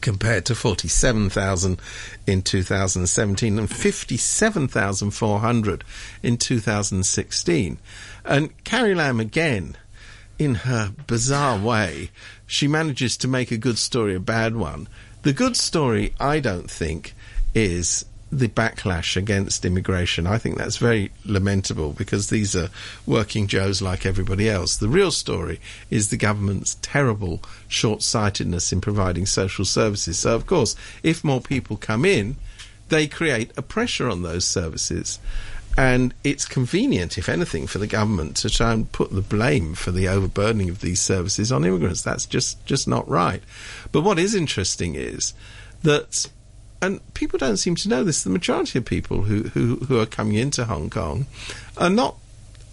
compared 0.00 0.46
to 0.46 0.54
47,000 0.54 1.78
in 2.26 2.40
2017 2.42 3.58
and 3.58 3.70
57,400 3.70 5.84
in 6.22 6.38
2016. 6.38 7.78
And 8.24 8.64
Carrie 8.64 8.94
Lam 8.94 9.20
again, 9.20 9.76
in 10.38 10.54
her 10.56 10.92
bizarre 11.06 11.58
way, 11.58 12.10
she 12.46 12.66
manages 12.66 13.16
to 13.18 13.28
make 13.28 13.50
a 13.50 13.58
good 13.58 13.76
story 13.78 14.14
a 14.14 14.20
bad 14.20 14.56
one. 14.56 14.88
The 15.22 15.32
good 15.32 15.56
story, 15.56 16.14
I 16.18 16.40
don't 16.40 16.70
think, 16.70 17.14
is 17.54 18.04
the 18.32 18.48
backlash 18.48 19.14
against 19.14 19.66
immigration. 19.66 20.26
I 20.26 20.38
think 20.38 20.56
that's 20.56 20.78
very 20.78 21.12
lamentable 21.26 21.92
because 21.92 22.30
these 22.30 22.56
are 22.56 22.70
working 23.04 23.46
Joes 23.46 23.82
like 23.82 24.06
everybody 24.06 24.48
else. 24.48 24.78
The 24.78 24.88
real 24.88 25.10
story 25.10 25.60
is 25.90 26.08
the 26.08 26.16
government's 26.16 26.78
terrible 26.80 27.42
short 27.68 28.02
sightedness 28.02 28.72
in 28.72 28.80
providing 28.80 29.26
social 29.26 29.66
services. 29.66 30.18
So, 30.18 30.34
of 30.34 30.46
course, 30.46 30.74
if 31.02 31.22
more 31.22 31.42
people 31.42 31.76
come 31.76 32.06
in, 32.06 32.36
they 32.88 33.06
create 33.06 33.50
a 33.54 33.62
pressure 33.62 34.08
on 34.08 34.22
those 34.22 34.46
services. 34.46 35.20
And 35.76 36.14
it's 36.24 36.46
convenient, 36.46 37.18
if 37.18 37.28
anything, 37.28 37.66
for 37.66 37.78
the 37.78 37.86
government 37.86 38.36
to 38.38 38.50
try 38.50 38.72
and 38.72 38.90
put 38.92 39.10
the 39.10 39.20
blame 39.20 39.74
for 39.74 39.90
the 39.90 40.08
overburdening 40.08 40.70
of 40.70 40.80
these 40.80 41.02
services 41.02 41.52
on 41.52 41.66
immigrants. 41.66 42.00
That's 42.00 42.24
just, 42.24 42.64
just 42.64 42.88
not 42.88 43.08
right. 43.08 43.42
But 43.90 44.02
what 44.02 44.18
is 44.18 44.34
interesting 44.34 44.94
is 44.94 45.34
that 45.82 46.28
and 46.82 47.14
people 47.14 47.38
don't 47.38 47.56
seem 47.56 47.76
to 47.76 47.88
know 47.88 48.02
this. 48.02 48.24
The 48.24 48.30
majority 48.30 48.78
of 48.78 48.84
people 48.84 49.22
who, 49.22 49.44
who, 49.44 49.76
who 49.76 50.00
are 50.00 50.06
coming 50.06 50.34
into 50.34 50.64
Hong 50.64 50.90
Kong 50.90 51.26
are 51.78 51.88
not 51.88 52.16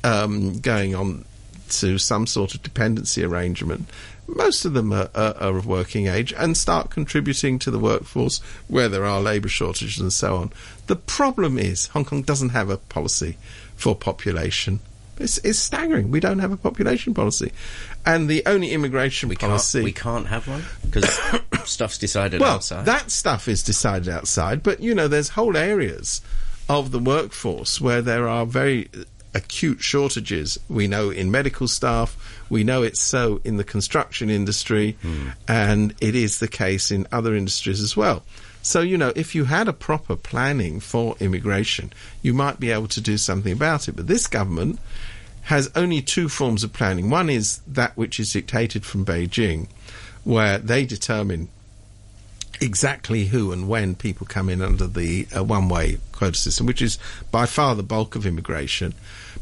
um, 0.03 0.59
going 0.59 0.95
on 0.95 1.25
to 1.69 1.99
some 1.99 2.25
sort 2.25 2.55
of 2.55 2.63
dependency 2.63 3.23
arrangement. 3.23 3.87
Most 4.27 4.65
of 4.65 4.73
them 4.73 4.91
are, 4.91 5.09
are, 5.13 5.35
are, 5.37 5.57
of 5.57 5.67
working 5.67 6.07
age 6.07 6.33
and 6.33 6.57
start 6.57 6.89
contributing 6.89 7.59
to 7.59 7.71
the 7.71 7.79
workforce 7.79 8.39
where 8.67 8.89
there 8.89 9.05
are 9.05 9.21
labour 9.21 9.47
shortages 9.47 9.99
and 9.99 10.11
so 10.11 10.35
on. 10.37 10.51
The 10.87 10.95
problem 10.95 11.59
is 11.59 11.87
Hong 11.87 12.05
Kong 12.05 12.23
doesn't 12.23 12.49
have 12.49 12.69
a 12.69 12.77
policy 12.77 13.37
for 13.75 13.95
population. 13.95 14.79
It's, 15.19 15.37
it's 15.39 15.59
staggering. 15.59 16.11
We 16.11 16.19
don't 16.19 16.39
have 16.39 16.51
a 16.51 16.57
population 16.57 17.13
policy, 17.13 17.51
and 18.05 18.29
the 18.29 18.43
only 18.45 18.71
immigration 18.71 19.27
we 19.27 19.35
policy 19.35 19.79
can't, 19.79 19.85
we 19.85 19.91
can't 19.91 20.27
have 20.27 20.47
one 20.47 20.63
because 20.85 21.19
stuff's 21.67 21.97
decided 21.97 22.41
well, 22.41 22.55
outside. 22.55 22.85
that 22.85 23.11
stuff 23.11 23.47
is 23.47 23.63
decided 23.63 24.09
outside, 24.09 24.63
but 24.63 24.79
you 24.81 24.93
know, 24.95 25.07
there's 25.07 25.29
whole 25.29 25.57
areas 25.57 26.21
of 26.67 26.91
the 26.91 26.99
workforce 26.99 27.81
where 27.81 28.01
there 28.01 28.27
are 28.27 28.45
very 28.45 28.89
acute 29.33 29.81
shortages. 29.81 30.57
We 30.69 30.87
know 30.87 31.09
in 31.11 31.29
medical 31.31 31.67
staff, 31.67 32.17
we 32.49 32.63
know 32.63 32.81
it's 32.83 32.99
so 32.99 33.41
in 33.43 33.57
the 33.57 33.63
construction 33.63 34.29
industry, 34.29 34.97
Hmm. 35.01 35.29
and 35.47 35.93
it 36.01 36.15
is 36.15 36.39
the 36.39 36.47
case 36.47 36.91
in 36.91 37.07
other 37.11 37.35
industries 37.35 37.79
as 37.81 37.95
well. 37.95 38.23
So, 38.61 38.81
you 38.81 38.97
know, 38.97 39.13
if 39.15 39.35
you 39.35 39.45
had 39.45 39.67
a 39.67 39.73
proper 39.73 40.15
planning 40.15 40.79
for 40.79 41.15
immigration, 41.19 41.93
you 42.21 42.33
might 42.33 42.59
be 42.59 42.71
able 42.71 42.87
to 42.89 43.01
do 43.01 43.17
something 43.17 43.53
about 43.53 43.87
it. 43.87 43.95
But 43.95 44.07
this 44.07 44.27
government 44.27 44.79
has 45.43 45.71
only 45.75 46.01
two 46.01 46.27
forms 46.27 46.63
of 46.63 46.73
planning. 46.73 47.09
One 47.09 47.29
is 47.29 47.61
that 47.67 47.95
which 47.95 48.19
is 48.19 48.33
dictated 48.33 48.85
from 48.85 49.05
Beijing, 49.05 49.67
where 50.29 50.59
they 50.59 50.85
determine 50.85 51.49
exactly 52.61 53.25
who 53.25 53.51
and 53.51 53.67
when 53.67 53.95
people 53.95 54.27
come 54.27 54.47
in 54.47 54.61
under 54.61 54.85
the 54.85 55.27
uh, 55.35 55.43
one-way 55.43 55.97
quota 56.11 56.37
system, 56.37 56.67
which 56.67 56.83
is 56.83 56.99
by 57.31 57.47
far 57.47 57.73
the 57.73 57.81
bulk 57.81 58.15
of 58.15 58.27
immigration. 58.27 58.93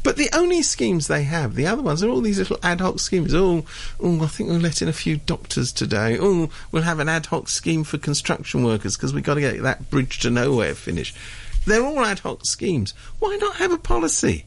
But 0.02 0.16
the 0.16 0.30
only 0.32 0.62
schemes 0.62 1.06
they 1.06 1.24
have, 1.24 1.56
the 1.56 1.66
other 1.66 1.82
ones, 1.82 2.02
are 2.02 2.08
all 2.08 2.22
these 2.22 2.38
little 2.38 2.58
ad 2.62 2.80
hoc 2.80 3.00
schemes. 3.00 3.34
Oh, 3.34 3.66
oh, 4.00 4.22
I 4.22 4.28
think 4.28 4.48
we'll 4.48 4.60
let 4.60 4.80
in 4.80 4.88
a 4.88 4.94
few 4.94 5.18
doctors 5.18 5.72
today. 5.72 6.16
Oh, 6.18 6.48
we'll 6.72 6.84
have 6.84 7.00
an 7.00 7.08
ad 7.10 7.26
hoc 7.26 7.50
scheme 7.50 7.84
for 7.84 7.98
construction 7.98 8.64
workers 8.64 8.96
because 8.96 9.12
we've 9.12 9.22
got 9.22 9.34
to 9.34 9.42
get 9.42 9.60
that 9.60 9.90
bridge 9.90 10.20
to 10.20 10.30
nowhere 10.30 10.74
finished. 10.74 11.14
They're 11.66 11.84
all 11.84 12.02
ad 12.02 12.20
hoc 12.20 12.46
schemes. 12.46 12.94
Why 13.18 13.36
not 13.36 13.56
have 13.56 13.72
a 13.72 13.78
policy? 13.78 14.46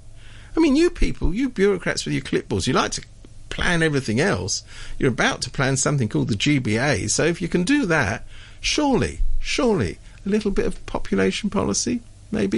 I 0.58 0.60
mean, 0.60 0.76
you 0.76 0.90
people, 0.90 1.36
you 1.36 1.50
bureaucrats 1.50 2.04
with 2.04 2.16
your 2.16 2.24
clipboards, 2.24 2.66
you 2.66 2.74
like 2.74 2.94
to 2.94 3.06
plan 3.52 3.84
everything 3.84 4.20
else. 4.20 4.64
You're 4.98 5.12
about 5.12 5.42
to 5.44 5.52
plan 5.52 5.78
something 5.78 6.10
called 6.10 6.30
the 6.30 6.36
GBA. 6.36 7.12
So 7.12 7.26
if 7.26 7.42
you 7.42 7.48
can 7.48 7.64
do 7.64 7.86
that, 7.86 8.26
surely, 8.60 9.20
surely, 9.40 10.00
a 10.26 10.30
little 10.30 10.50
bit 10.50 10.66
of 10.66 10.84
population 10.88 11.52
policy, 11.52 12.02
maybe. 12.32 12.50